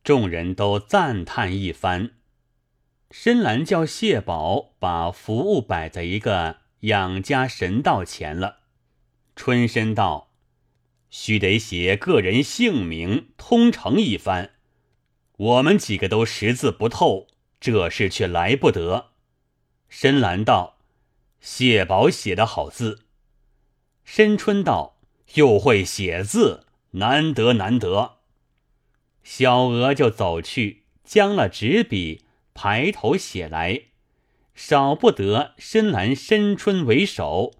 [0.02, 2.12] 众人都赞叹一番。
[3.16, 8.62] 深蓝叫谢宝把服务摆在一个养家神道前了。
[9.36, 10.32] 春申道
[11.10, 14.50] ：“须得写个人姓名，通呈一番，
[15.36, 17.28] 我们几个都识字不透，
[17.60, 19.12] 这事却来不得。”
[19.88, 20.78] 深蓝道
[21.40, 23.04] ：“谢宝写的好字。”
[24.02, 24.98] 申春道
[25.34, 28.16] ：“又会写字，难得难得。”
[29.22, 33.82] 小娥就走去，将了纸笔，排头写来，
[34.54, 37.52] 少不得深蓝、申春为首，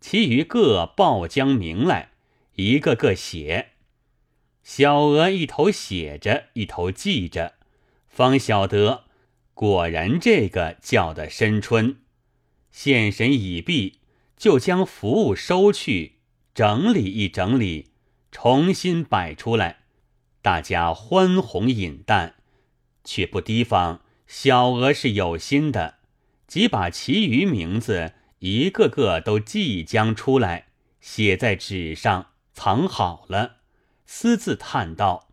[0.00, 2.10] 其余各报将名来，
[2.54, 3.68] 一个个写。
[4.64, 7.54] 小娥一头写着，一头记着，
[8.08, 9.04] 方晓得，
[9.54, 11.98] 果然这个叫的申春。
[12.72, 14.00] 献神已毕。
[14.36, 16.14] 就将服务收去，
[16.54, 17.90] 整理一整理，
[18.32, 19.80] 重新摆出来，
[20.40, 22.36] 大家欢红饮淡，
[23.04, 24.00] 却不提防
[24.32, 25.96] 小娥是有心的，
[26.46, 30.68] 即把其余名字一个个都即将出来，
[31.00, 33.56] 写在纸上，藏好了，
[34.06, 35.30] 私自叹道：“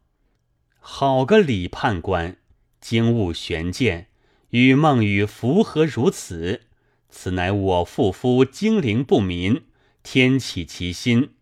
[0.82, 2.38] 好个李判官，
[2.82, 4.08] 经悟玄鉴，
[4.50, 6.64] 与孟雨符合如此。”
[7.12, 9.66] 此乃我父夫精灵不民，
[10.02, 11.36] 天启其心。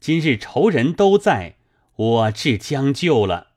[0.00, 1.54] 今日仇人都在，
[1.94, 3.52] 我至将就了。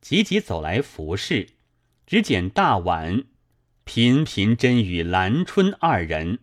[0.00, 1.50] 急急走来服侍，
[2.10, 3.22] 只见大碗
[3.84, 6.40] 频频斟与兰春二人，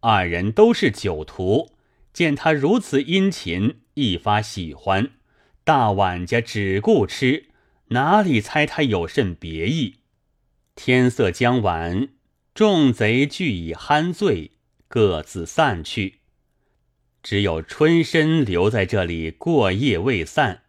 [0.00, 1.74] 二人都是酒徒，
[2.14, 5.10] 见他如此殷勤，一发喜欢。
[5.64, 7.50] 大碗家只顾吃，
[7.88, 9.96] 哪里猜他有甚别意？
[10.74, 12.08] 天色将晚。
[12.54, 14.52] 众贼俱已酣醉，
[14.88, 16.20] 各自散去，
[17.22, 20.62] 只有春申留在这里过夜未散。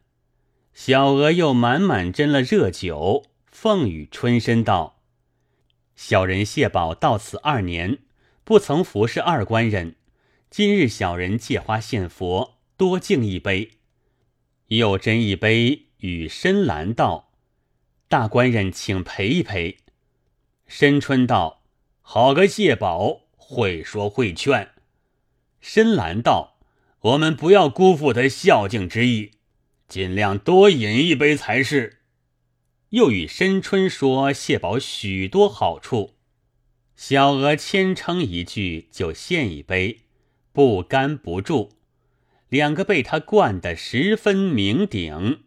[0.74, 3.24] 小娥又满满斟了热酒，
[3.60, 5.02] 奉与春申道
[5.98, 7.98] ：“小人谢宝到此二年，
[8.44, 9.96] 不曾服侍二官人，
[10.52, 13.72] 今日小人借花献佛，多敬一杯。”
[14.70, 17.32] 又斟一杯与深蓝道
[18.08, 19.78] ：“大官人请陪一陪。”
[20.68, 21.64] 申春道。
[22.02, 24.70] 好个谢宝，会说会劝。
[25.60, 26.60] 深蓝道
[27.02, 29.32] ：“我们不要辜负他孝敬之意，
[29.88, 31.96] 尽量多饮一杯才是。”
[32.92, 36.14] 又与申春说谢宝许多好处。
[36.96, 40.04] 小娥谦称一句，就献一杯，
[40.54, 41.74] 不干不住。
[42.50, 45.40] 两个被他灌得十分酩酊。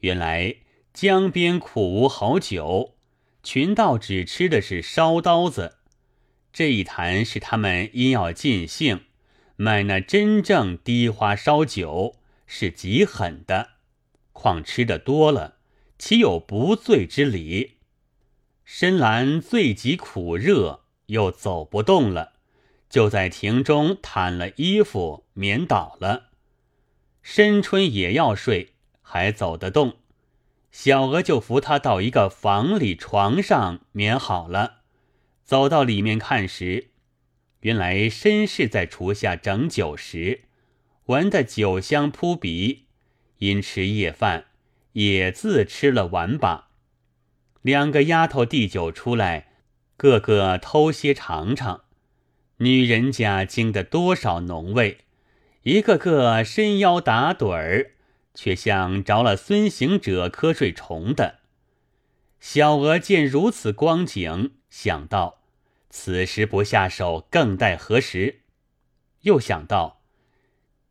[0.00, 0.56] 原来
[0.92, 2.94] 江边苦无好酒，
[3.42, 5.78] 群盗只吃的是烧刀子。
[6.52, 9.00] 这一坛是他们因要尽兴，
[9.56, 13.70] 买那真正低花烧酒是极狠的，
[14.32, 15.55] 况吃的多了，
[15.98, 17.76] 岂有不醉之理？
[18.64, 22.34] 深蓝醉极苦热，又走不动了，
[22.90, 26.30] 就在亭中袒了衣服，眠倒了。
[27.22, 29.96] 申春也要睡，还走得动，
[30.70, 34.82] 小娥就扶他到一个房里床上眠好了。
[35.42, 36.90] 走到里面看时，
[37.60, 40.42] 原来绅士在厨下整酒时，
[41.06, 42.86] 闻得酒香扑鼻，
[43.38, 44.45] 因吃夜饭，
[44.96, 46.68] 也自吃了碗把。
[47.60, 49.48] 两个丫头递酒出来，
[49.98, 51.82] 个个偷些尝尝。
[52.58, 55.00] 女人家经得多少浓味，
[55.64, 57.92] 一个个伸腰打盹儿，
[58.32, 61.40] 却像着了孙行者瞌睡虫的。
[62.40, 64.52] 小娥见如此光景。
[64.70, 65.42] 想到
[65.90, 68.40] 此时不下手，更待何时？
[69.22, 70.00] 又想到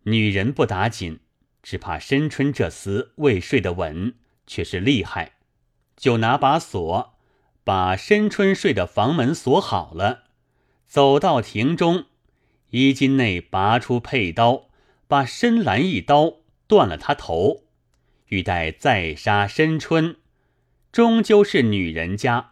[0.04, 1.20] 女人不打紧，
[1.66, 4.14] 只怕申春这厮未睡得稳，
[4.46, 5.32] 却是厉害，
[5.98, 7.16] 就拿把锁
[7.64, 10.26] 把申春睡的房门锁好了。
[10.86, 12.06] 走到亭中，
[12.70, 14.70] 衣襟内拔出佩刀，
[15.08, 16.36] 把深蓝一刀
[16.68, 17.64] 断了他头，
[18.28, 20.18] 欲待再杀申春，
[20.92, 22.52] 终究是女人家。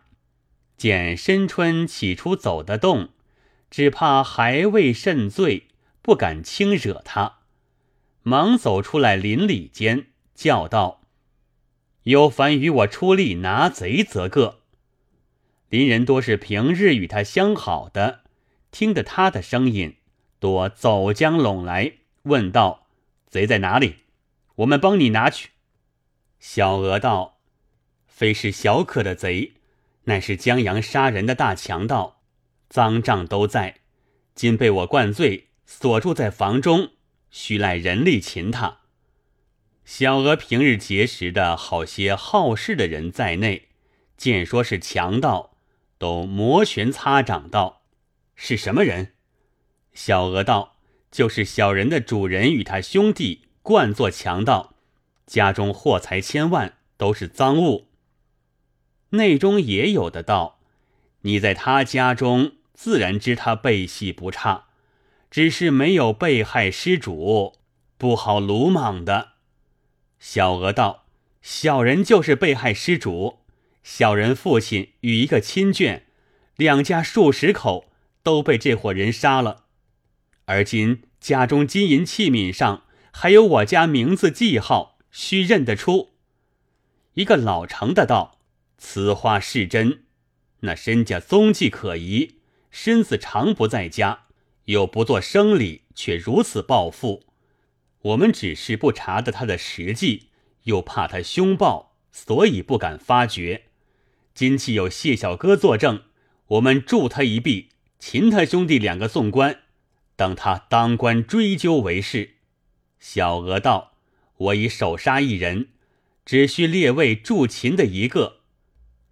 [0.75, 3.09] 见申春起初走得动，
[3.69, 5.67] 只怕还未甚醉，
[6.01, 7.42] 不敢轻惹他，
[8.23, 11.01] 忙走出来邻里间，叫道
[12.03, 14.61] ：“有凡与我出力拿贼，则个。”
[15.69, 18.21] 邻人多是平日与他相好的，
[18.71, 19.97] 听得他的声音，
[20.39, 21.93] 多走将拢来，
[22.23, 22.87] 问道
[23.29, 23.97] ：“贼在哪里？
[24.55, 25.51] 我们帮你拿去。”
[26.39, 27.39] 小娥道
[28.07, 29.53] ：“非是小可的贼。”
[30.05, 32.21] 乃是江阳杀人的大强盗，
[32.69, 33.79] 赃账都在，
[34.35, 36.91] 今被我灌醉，锁住在房中，
[37.33, 38.81] 须赖人力擒他。
[39.83, 43.69] 小娥平日结识的好些好事的人在内，
[44.15, 45.57] 见说是强盗，
[45.97, 47.81] 都摩拳擦掌道
[48.37, 49.15] ：“是什么人？”
[49.93, 50.77] 小娥道
[51.11, 54.75] ：“就是小人的主人与他兄弟惯作强盗，
[55.25, 57.89] 家中货财千万，都是赃物。
[59.09, 60.59] 内中也有的道，
[61.21, 64.67] 你在他家中，自然知他背戏不差，
[65.33, 67.55] 只是没有被害失主，
[67.97, 69.29] 不好鲁莽的。
[70.19, 71.07] 小娥道
[71.41, 73.39] ：“小人就是被害失主，
[73.81, 76.03] 小人父亲与一个亲眷，
[76.55, 77.89] 两家数十口
[78.21, 79.63] 都被这伙人杀了，
[80.45, 86.11] 而今家中金银器皿上还有我家名字记号，须认得出。”
[87.15, 88.37] 一个老成的道。
[88.77, 90.03] 此话是真，
[90.59, 92.35] 那身家踪迹可疑，
[92.69, 94.22] 身子常不在家，
[94.65, 97.23] 又不做生理，却如此暴富。
[98.01, 100.29] 我们只是不查得他的实际，
[100.63, 103.63] 又怕他凶暴，所以不敢发觉。
[104.33, 106.03] 今既有谢小哥作证，
[106.47, 109.61] 我们助他一臂，擒他兄弟两个送官，
[110.15, 112.35] 等他当官追究为是。
[112.99, 113.93] 小娥道
[114.37, 115.69] ：“我已手杀一人，
[116.25, 118.41] 只需列位助擒的一个。”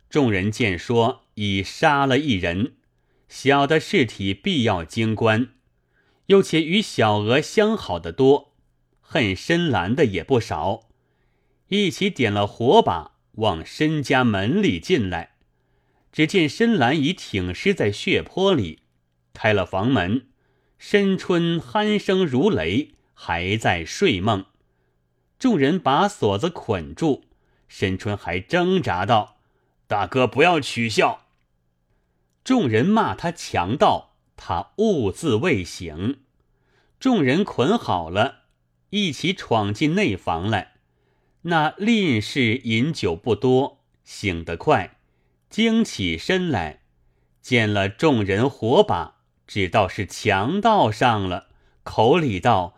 [0.10, 2.74] 众人见说已杀了一人，
[3.32, 5.54] 小的尸体必要经官，
[6.26, 8.56] 又且与小娥相好的多，
[9.00, 10.90] 恨深蓝的也不少，
[11.70, 15.36] 一起点了火把往申家门里进来。
[16.12, 18.80] 只见深蓝已挺尸在血泊里，
[19.34, 20.28] 开了房门，
[20.78, 24.46] 申春鼾声如雷，还在睡梦。
[25.40, 27.24] 众人把锁子捆住，
[27.70, 29.38] 申春还挣扎道。
[29.88, 31.21] 大哥，不要取笑。
[32.44, 36.22] 众人骂他强盗，他兀自未醒。
[37.00, 38.44] 众人捆好了，
[38.90, 40.74] 一起闯进内房来。
[41.44, 44.98] 那吝氏饮酒不多，醒得快，
[45.50, 46.82] 惊起身来，
[47.42, 49.18] 见了众人火把，
[49.48, 51.48] 知道是强盗上了，
[51.84, 52.78] 口里道：“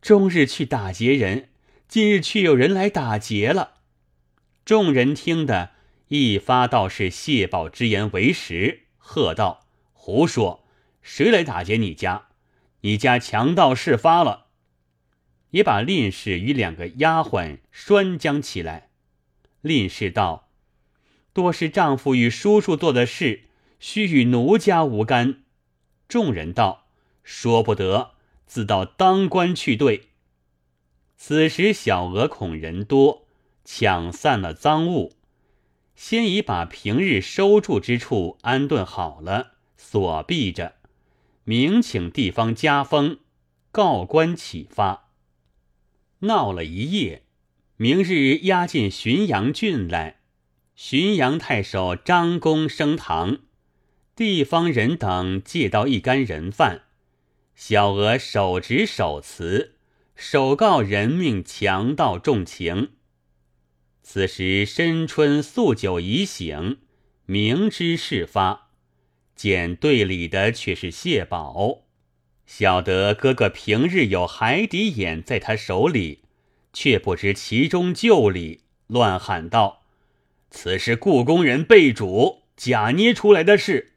[0.00, 1.48] 终日去打劫人，
[1.88, 3.74] 今日却有人来打劫了。”
[4.64, 5.70] 众人听得。
[6.08, 10.64] 一发道是谢宝之言为实，喝道：“胡说！
[11.02, 12.28] 谁来打劫你家？
[12.80, 14.46] 你家强盗事发了。”
[15.52, 18.88] 也把令氏与两个丫鬟拴将起来。
[19.60, 20.48] 令氏道
[21.34, 23.44] ：“多是丈夫与叔叔做的事，
[23.78, 25.42] 须与奴家无干。”
[26.08, 26.86] 众人道
[27.22, 28.12] ：“说不得，
[28.46, 30.08] 自到当官去对。”
[31.16, 33.26] 此时小娥恐人多，
[33.64, 35.12] 抢散了赃物。
[35.94, 40.74] 先已把平日收住之处安顿好了，锁闭着，
[41.44, 43.18] 明请地方加封，
[43.70, 45.10] 告官启发。
[46.20, 47.22] 闹了一夜，
[47.76, 50.20] 明日押进浔阳郡来。
[50.76, 53.38] 浔阳太守张公升堂，
[54.16, 56.82] 地方人等借到一干人犯，
[57.54, 59.76] 小娥手执手词，
[60.16, 62.90] 首告人命强盗重情。
[64.06, 66.76] 此时申春宿酒已醒，
[67.24, 68.68] 明知事发，
[69.34, 71.84] 见队里的却是谢宝，
[72.46, 76.20] 晓得哥哥平日有海底眼在他手里，
[76.74, 79.84] 却不知其中旧理，乱喊道
[80.50, 83.94] ：“此是故宫人被主假捏出来的事。”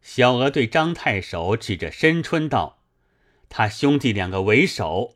[0.00, 2.78] 小娥对张太守指着申春道
[3.50, 5.15] ：“他兄弟两个为首。”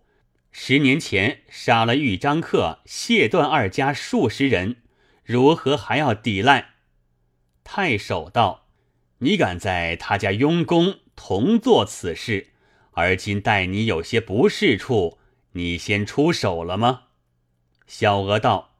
[0.53, 4.77] 十年前杀了豫章客谢段二家数十人，
[5.23, 6.75] 如何还要抵赖？
[7.63, 8.67] 太守道
[9.19, 12.49] ：“你敢在他家佣工同做此事，
[12.93, 15.19] 而今待你有些不是处，
[15.53, 17.05] 你先出手了吗？”
[17.87, 18.75] 小娥道：“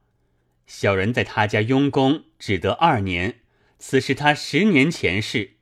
[0.67, 3.41] 小人在他家佣工只得二年，
[3.79, 5.53] 此是他十年前事。”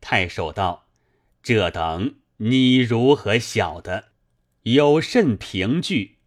[0.00, 0.86] 太守道
[1.42, 4.10] ：“这等你如何晓得？”
[4.62, 6.18] 有甚凭据？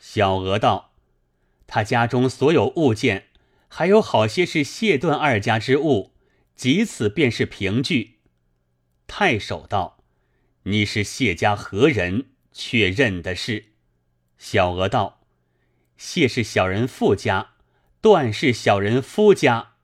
[0.00, 0.92] 小娥道
[1.68, 3.28] ：“他家中所有物件，
[3.68, 6.12] 还有好些是谢顿二家之物，
[6.56, 8.18] 即此便是凭据。”
[9.06, 10.02] 太守道
[10.64, 12.30] ：“你是谢家何人？
[12.50, 13.66] 确认的是。”
[14.36, 15.20] 小娥道
[15.96, 17.52] ：“谢是小人父家，
[18.00, 19.74] 段是小人夫家。”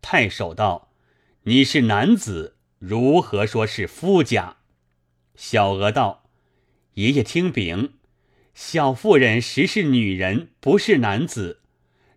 [0.00, 0.92] 太守道
[1.42, 4.58] ：“你是男子，如何说是夫家？”
[5.34, 6.23] 小娥道。
[6.94, 7.94] 爷爷听禀，
[8.54, 11.60] 小妇人实是女人，不是男子。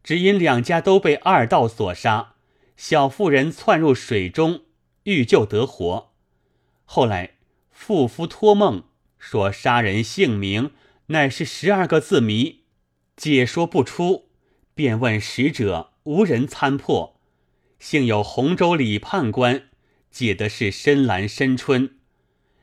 [0.03, 2.35] 只因两家都被二道所杀，
[2.75, 4.61] 小妇人窜入水中，
[5.03, 6.13] 欲救得活。
[6.85, 7.37] 后来
[7.71, 8.83] 妇夫托梦
[9.17, 10.71] 说杀人姓名
[11.07, 12.61] 乃是十二个字谜，
[13.15, 14.29] 解说不出，
[14.75, 17.19] 便问使者，无人参破。
[17.79, 19.69] 幸有洪州李判官
[20.11, 21.97] 解的是深蓝深春，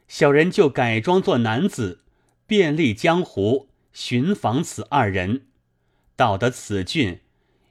[0.07, 2.03] 小人就改装做男子。
[2.47, 5.47] 遍历江湖，寻访此二人，
[6.15, 7.21] 到得此郡，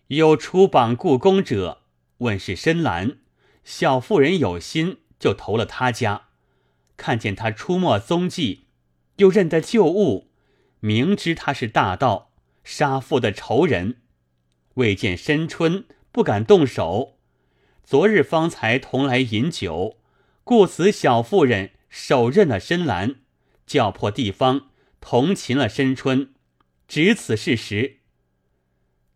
[0.07, 1.83] 有出榜故宫者，
[2.19, 3.17] 问是深蓝。
[3.63, 6.29] 小妇人有心，就投了他家。
[6.97, 8.65] 看见他出没踪迹，
[9.17, 10.31] 又认得旧物，
[10.79, 12.31] 明知他是大盗，
[12.63, 14.01] 杀父的仇人，
[14.75, 17.19] 未见申春，不敢动手。
[17.83, 19.97] 昨日方才同来饮酒，
[20.43, 23.15] 故此小妇人手刃了深蓝，
[23.65, 24.69] 叫破地方
[25.01, 26.33] 同擒了申春，
[26.87, 27.97] 只此事实。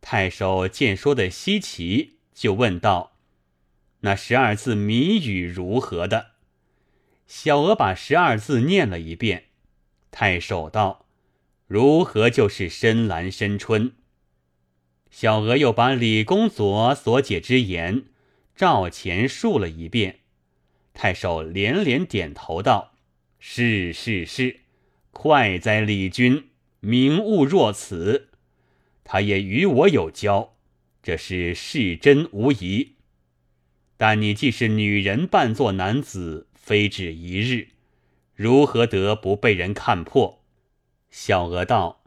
[0.02, 3.18] 太守见说的稀奇，就问道
[4.02, 6.32] ：“那十二字谜语如何的？”
[7.28, 9.46] 小娥把十二字念了一遍。
[10.12, 11.06] 太守道
[11.68, 13.96] ：“如何就是深蓝深春？”
[15.12, 18.06] 小娥又把李公佐所解之言。
[18.56, 20.22] 赵前述了一遍，
[20.94, 22.94] 太守连连点头道
[23.40, 24.62] ：“是是是，
[25.12, 28.30] 快哉李君，明悟若此。
[29.04, 30.56] 他也与我有交，
[31.02, 32.96] 这是是真无疑。
[33.96, 37.70] 但你既是女人扮作男子，非止一日，
[38.36, 40.44] 如何得不被人看破？”
[41.10, 42.04] 小娥道：“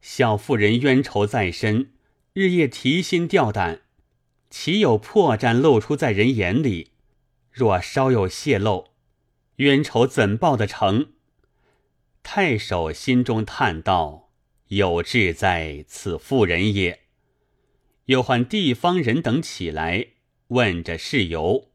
[0.00, 1.90] 小妇人冤仇在身，
[2.32, 3.80] 日夜提心吊胆。”
[4.48, 6.92] 岂有破绽露出在人眼里？
[7.50, 8.90] 若稍有泄露，
[9.56, 11.12] 冤仇怎报得成？
[12.22, 14.30] 太守心中叹道
[14.68, 17.00] ：“有志在此妇人也。”
[18.06, 20.08] 又唤地方人等起来
[20.48, 21.70] 问着事由。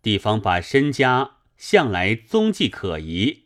[0.00, 3.44] 地方把申家向来踪迹可疑，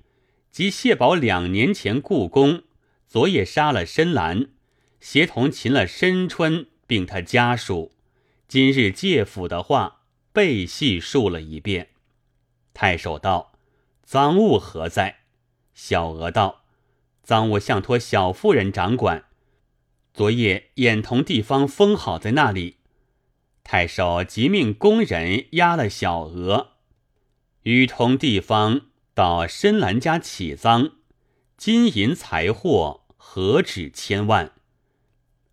[0.51, 2.63] 及谢宝两年前故宫
[3.09, 4.51] 昨夜杀了申兰，
[5.01, 7.93] 协同擒了申春，并他家属。
[8.47, 11.89] 今日借府的话，背细述了一遍。
[12.83, 13.53] 太守道
[14.07, 15.19] ：“赃物何在？”
[15.75, 16.63] 小娥道
[17.23, 19.27] ：“赃物向托小妇人掌管，
[20.15, 22.79] 昨夜眼同地方封好在那里。”
[23.63, 26.69] 太守即命工人押了小娥，
[27.65, 30.93] 与同地方到深蓝家起赃，
[31.59, 34.53] 金银财货何止千万。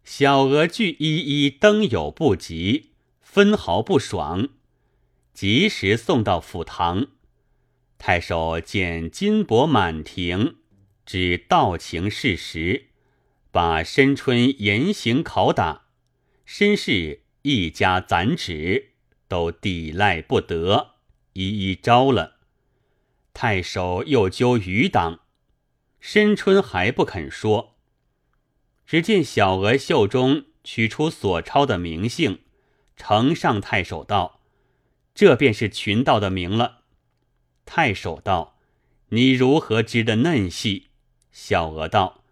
[0.05, 4.47] 小娥俱一一登有不及，分毫不爽，
[5.33, 7.07] 及时送到府堂。
[7.97, 10.57] 太守见金帛满庭，
[11.05, 12.87] 知道情事实，
[13.51, 15.87] 把申春严刑拷打，
[16.45, 18.91] 申氏一家攒纸
[19.27, 20.95] 都抵赖不得，
[21.33, 22.37] 一一招了。
[23.33, 25.21] 太守又揪余党，
[25.99, 27.75] 申春还不肯说。
[28.85, 32.39] 只见小娥袖中取出所抄的名姓，
[32.95, 34.39] 呈上太守道
[35.13, 36.76] ：“这便是群盗的名了。”
[37.67, 38.57] 太守道
[39.09, 40.87] ：“你如何知的嫩细？”
[41.31, 42.23] 小娥道：“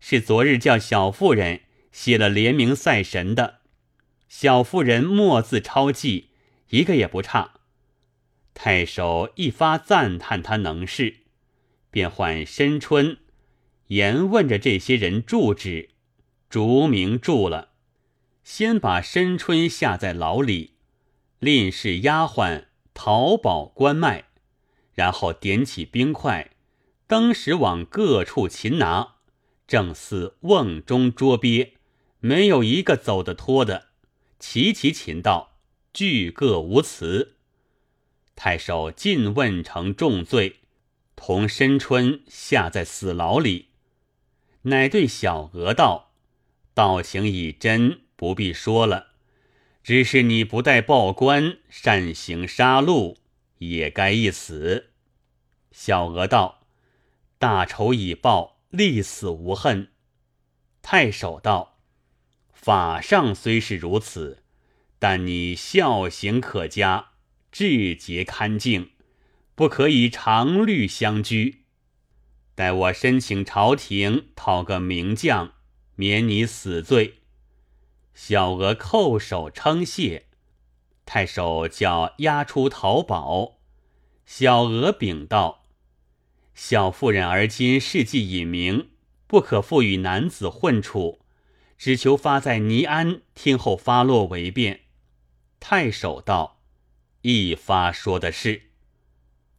[0.00, 1.62] 是昨日叫小妇人
[1.92, 3.60] 写了联名赛神的，
[4.28, 6.30] 小妇人墨字抄记，
[6.68, 7.54] 一个也不差。”
[8.52, 11.20] 太守一发赞叹他能事，
[11.90, 13.16] 便唤申春，
[13.86, 15.90] 严问着这些人住址。
[16.50, 17.70] 逐名住了，
[18.42, 20.74] 先把申春下在牢里，
[21.38, 24.24] 令是丫鬟淘宝关脉，
[25.00, 26.50] 然后点起冰块，
[27.06, 29.14] 当时往各处擒拿，
[29.66, 31.72] 正似瓮中捉鳖，
[32.18, 33.86] 没有一个走得脱的，
[34.38, 35.56] 齐齐擒到，
[35.94, 37.36] 俱各无辞。
[38.36, 40.56] 太守尽问成重罪，
[41.16, 43.68] 同申春下在死牢里，
[44.64, 46.12] 乃对小娥道。
[46.74, 49.12] 道情已真，不必说了。
[49.82, 53.16] 只是你不待报官，擅行杀戮，
[53.60, 54.88] 也该一死。
[55.72, 56.60] 小娥道
[57.38, 59.88] ：“大仇已报，立死无恨。”
[60.82, 61.78] 太守道
[62.52, 64.42] ：“法上虽是如此，
[64.98, 67.10] 但你孝行可嘉，
[67.52, 68.90] 志节堪敬，
[69.54, 71.64] 不可以常律相拘。
[72.54, 75.52] 待我申请朝廷，讨个名将。”
[75.96, 77.16] 免你死罪。
[78.14, 80.28] 小娥叩首称谢。
[81.04, 83.58] 太守叫押出淘宝。
[84.24, 85.59] 小娥禀道
[86.62, 88.90] ：“小妇人而今事迹隐明，
[89.26, 91.20] 不可复与男子混处，
[91.78, 94.80] 只求发在尼安，听候发落为便。”
[95.58, 96.60] 太守道
[97.22, 98.64] ：“一发说的是，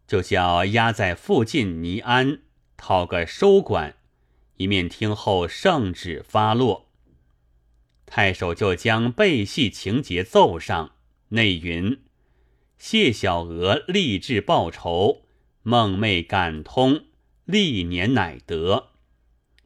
[0.06, 2.44] 就叫押在附近尼安，
[2.78, 3.96] 讨个收管。”
[4.58, 6.92] 一面听后圣旨发落，
[8.06, 10.92] 太守就将背戏情节奏上。
[11.30, 12.00] 内云：
[12.78, 15.24] 谢小娥立志报仇，
[15.64, 17.06] 梦寐感通，
[17.46, 18.92] 历年乃得。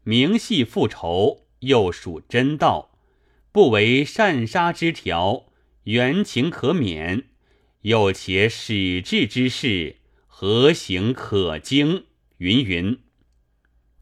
[0.03, 2.97] 明戏复仇，又属真道，
[3.51, 5.45] 不为善杀之条，
[5.83, 7.25] 原情可免。
[7.81, 12.05] 又且始至之事，何行可经？
[12.37, 12.99] 云云。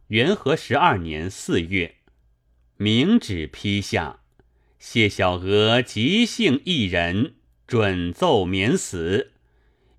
[0.08, 1.98] 元和十二年四月，
[2.78, 4.22] 明旨批下，
[4.80, 7.36] 谢小娥即幸一人，
[7.68, 9.33] 准奏免死。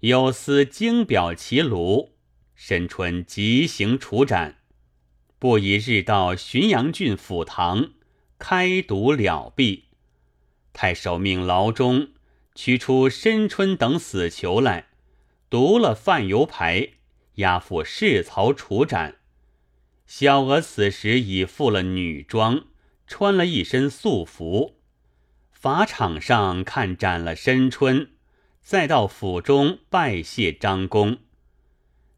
[0.06, 2.10] 有司经表其庐，
[2.54, 4.58] 申春即行处斩。
[5.38, 7.92] 不一日到浔阳郡府堂，
[8.38, 9.84] 开读了毕。
[10.74, 12.08] 太守命牢中。
[12.54, 14.88] 取出申春等死囚来，
[15.48, 16.90] 读了范油牌，
[17.36, 19.16] 押赴市曹处斩。
[20.06, 22.66] 小娥此时已复了女装，
[23.06, 24.76] 穿了一身素服。
[25.50, 28.10] 法场上看斩了申春，
[28.64, 31.18] 再到府中拜谢张公。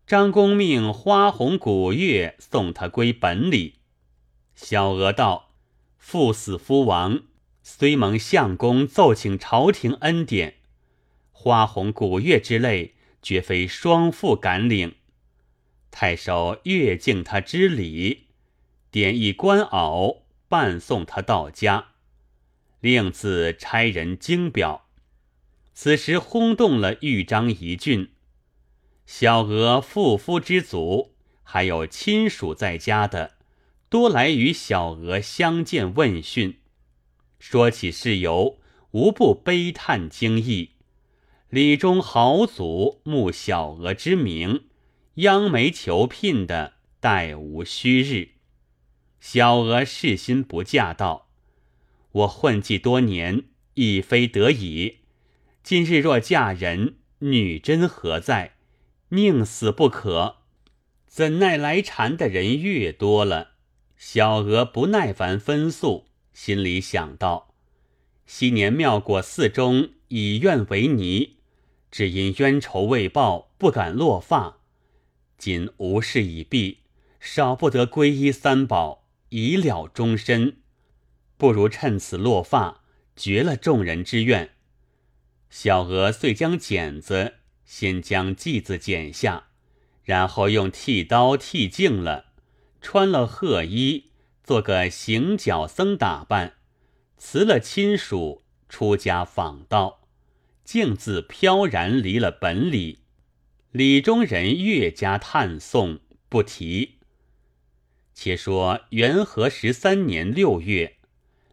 [0.06, 3.80] 张公命花红古月送他归本里。
[4.54, 5.50] 小娥道
[5.98, 7.24] ：“父死夫亡。”
[7.64, 10.58] 虽蒙相公奏请朝廷恩典，
[11.32, 14.94] 花红古月之类，绝非双父敢领。
[15.90, 18.28] 太守越敬他之礼，
[18.92, 21.88] 点一官袄，伴送他到家，
[22.78, 24.85] 另自差人经表。
[25.78, 28.08] 此时轰动了豫章一郡，
[29.04, 31.12] 小娥父夫之族，
[31.42, 33.34] 还有亲属在家的，
[33.90, 36.60] 多来与小娥相见问讯。
[37.38, 38.58] 说起事由，
[38.92, 40.70] 无不悲叹惊异。
[41.50, 44.64] 李中豪族慕小娥之名，
[45.16, 48.30] 央媒求聘的，待无虚日。
[49.20, 51.28] 小娥誓心不嫁道
[52.12, 55.00] ：“我混迹多年，亦非得已。
[55.68, 58.52] 今日若嫁人，女真何在？
[59.08, 60.36] 宁死不可。
[61.08, 63.54] 怎奈来缠的人越多了，
[63.96, 67.52] 小娥不耐烦分诉。”心里想到：
[68.26, 71.38] 昔年妙果寺中以怨为泥，
[71.90, 74.58] 只因冤仇未报，不敢落发。
[75.36, 76.82] 今无事已毕，
[77.18, 80.58] 少不得皈依三宝，以了终身。
[81.36, 82.84] 不如趁此落发，
[83.16, 84.50] 绝了众人之怨。
[85.58, 89.46] 小娥遂将剪子先将髻子剪下，
[90.04, 92.26] 然后用剃刀剃净了，
[92.82, 94.10] 穿了褐衣。
[94.44, 96.56] 做个行脚僧打扮，
[97.16, 100.06] 辞了亲属，出家访道，
[100.62, 102.98] 径自飘然离了本里。
[103.72, 106.98] 李中人越加叹颂，不提。
[108.12, 110.98] 且说元和十三年六月，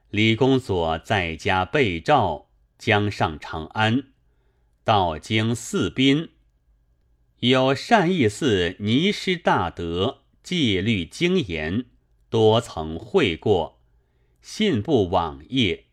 [0.10, 2.50] 李公佐在家被召，
[2.86, 4.08] 将上长安，
[4.84, 6.32] 道经四宾，
[7.40, 11.86] 有善义寺尼师大德戒律精严。
[12.30, 13.80] 多曾会过，
[14.42, 15.84] 信步往谒。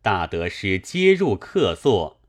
[0.00, 2.20] 大德师接入客座，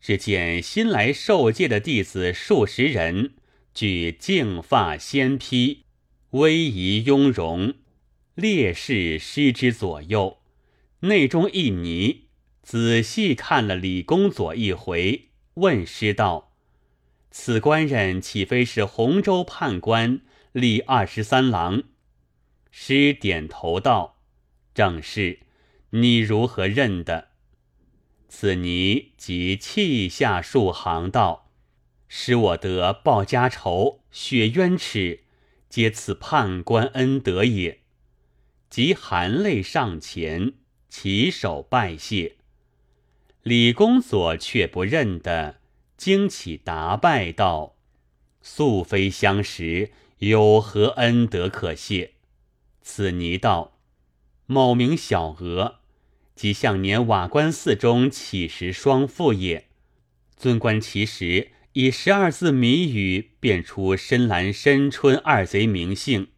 [0.00, 3.34] 只见新来受戒的弟子数十人，
[3.72, 5.84] 俱净发仙披，
[6.30, 7.74] 威仪雍容，
[8.34, 10.38] 烈士师之左右。
[11.02, 12.26] 内中一尼
[12.62, 16.52] 仔细看了李公佐一回，问师道
[17.30, 20.20] ：“此官人岂非是洪州判官
[20.52, 21.82] 李二十三郎？”
[22.70, 24.20] 师点头道
[24.72, 25.40] ：“正是，
[25.90, 27.30] 你如何认的？”
[28.28, 31.50] 此尼即泣下数行道
[32.08, 35.24] ：“使我得报家仇，雪冤耻，
[35.68, 37.80] 皆此判官恩德也。”
[38.70, 40.54] 即含泪上前，
[40.88, 42.36] 起手拜谢。
[43.42, 45.56] 李公佐却不认得，
[45.96, 47.74] 惊起答拜道
[48.40, 52.12] ：“素非相识，有何恩德可谢？”
[52.82, 53.78] 此尼道
[54.46, 55.80] ：“某名小娥，
[56.36, 59.66] 即向年瓦官寺中乞食双父也。
[60.36, 66.28] 尊官其实以十二字谜语辨出深蓝、深春二贼名姓。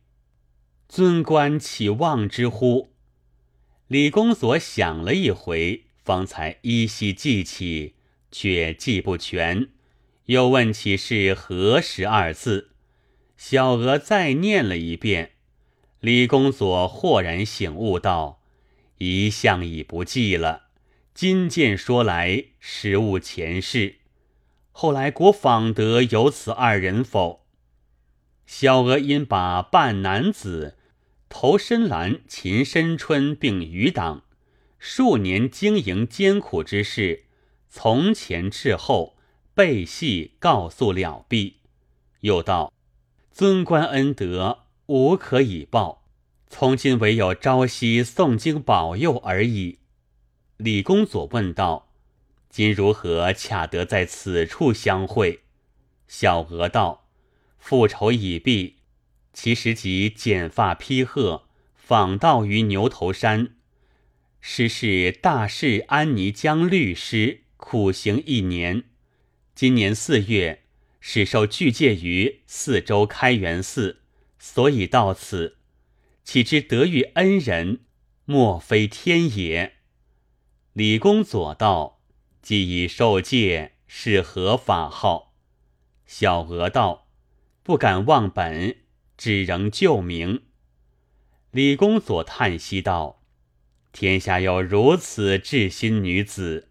[0.88, 2.94] 尊官岂忘之乎？”
[3.88, 7.94] 李公所想了一回，方才依稀记起，
[8.30, 9.68] 却记不全。
[10.26, 12.70] 又问起是何时二字，
[13.36, 15.32] 小娥再念了一遍。
[16.00, 18.42] 李公佐豁然醒悟道
[18.98, 20.64] ：“一向已不记了，
[21.14, 23.96] 今见说来，实误前世。
[24.70, 27.46] 后来国访得有此二人否？”
[28.46, 30.76] 小娥因把半男子
[31.30, 34.23] 投深蓝、秦深春并余党，
[34.87, 37.24] 数年经营艰苦之事，
[37.70, 39.16] 从前至后
[39.55, 41.61] 背细告诉了毕，
[42.20, 42.70] 又道
[43.32, 46.05] ：“尊官恩德。”无可以报，
[46.49, 49.78] 从今唯有朝夕诵经保佑而已。
[50.59, 51.91] 李公佐问道
[52.51, 55.41] ：“今如何恰得在此处相会？”
[56.07, 57.07] 小娥道
[57.57, 58.76] ：“复仇已毕，
[59.32, 63.55] 其实即剪发披鹤，访道于牛头山。
[64.47, 68.84] 师是大士安尼江律师，苦行一年。
[69.55, 70.64] 今年四月，
[71.01, 74.03] 始受具戒于四周开元寺，
[74.38, 75.57] 所以到此。
[76.22, 77.80] 岂知得遇恩人，
[78.26, 79.76] 莫非天也？”
[80.74, 82.03] 李公佐道
[82.42, 85.34] ：“既已受戒，是何法号？”
[86.07, 87.09] 小娥道
[87.64, 88.76] ：“不敢忘本，
[89.16, 90.42] 只仍旧名。”
[91.51, 93.22] 李公佐叹息道
[93.95, 96.68] ：“天下有如此至心女子，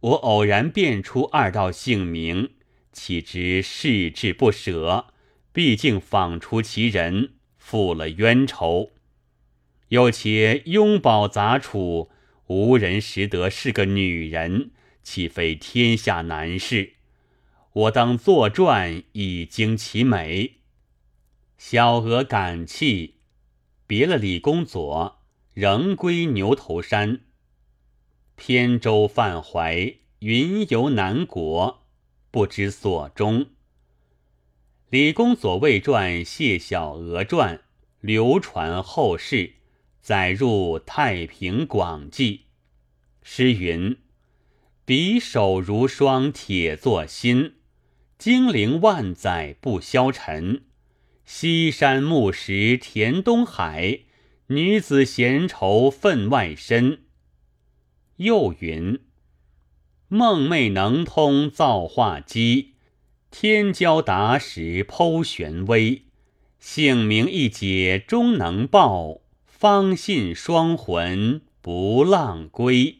[0.00, 2.52] 我偶然辨出二道姓名，
[2.90, 5.08] 岂知世志不舍，
[5.52, 8.92] 毕竟访出其人，负了冤仇。
[9.90, 12.10] 又且拥宝杂处。”
[12.48, 14.70] 无人识得是个女人，
[15.02, 16.94] 岂非天下难事？
[17.74, 20.54] 我当作传以经其美。
[21.58, 23.16] 小娥感泣，
[23.86, 25.17] 别了李公佐，
[25.60, 27.22] 仍归牛头山。
[28.36, 31.82] 扁舟泛淮，云游南国，
[32.30, 33.46] 不知所终。
[34.88, 37.60] 李公佐为传谢小娥传，
[38.00, 39.54] 流传后世。
[40.00, 42.36] 载入《太平广记》，
[43.24, 43.96] 诗云
[44.86, 47.56] ：“匕首如霜铁作心，
[48.16, 50.62] 精灵万载不消沉。
[51.24, 54.02] 西山暮石填东海，
[54.48, 57.04] 女子闲愁分外深。”
[58.16, 59.00] 又云
[60.08, 62.74] ：“梦寐能通造化机，
[63.30, 66.02] 天骄达时剖玄微。
[66.58, 69.20] 姓名一解终能报。
[69.60, 72.98] 方信双魂不浪归。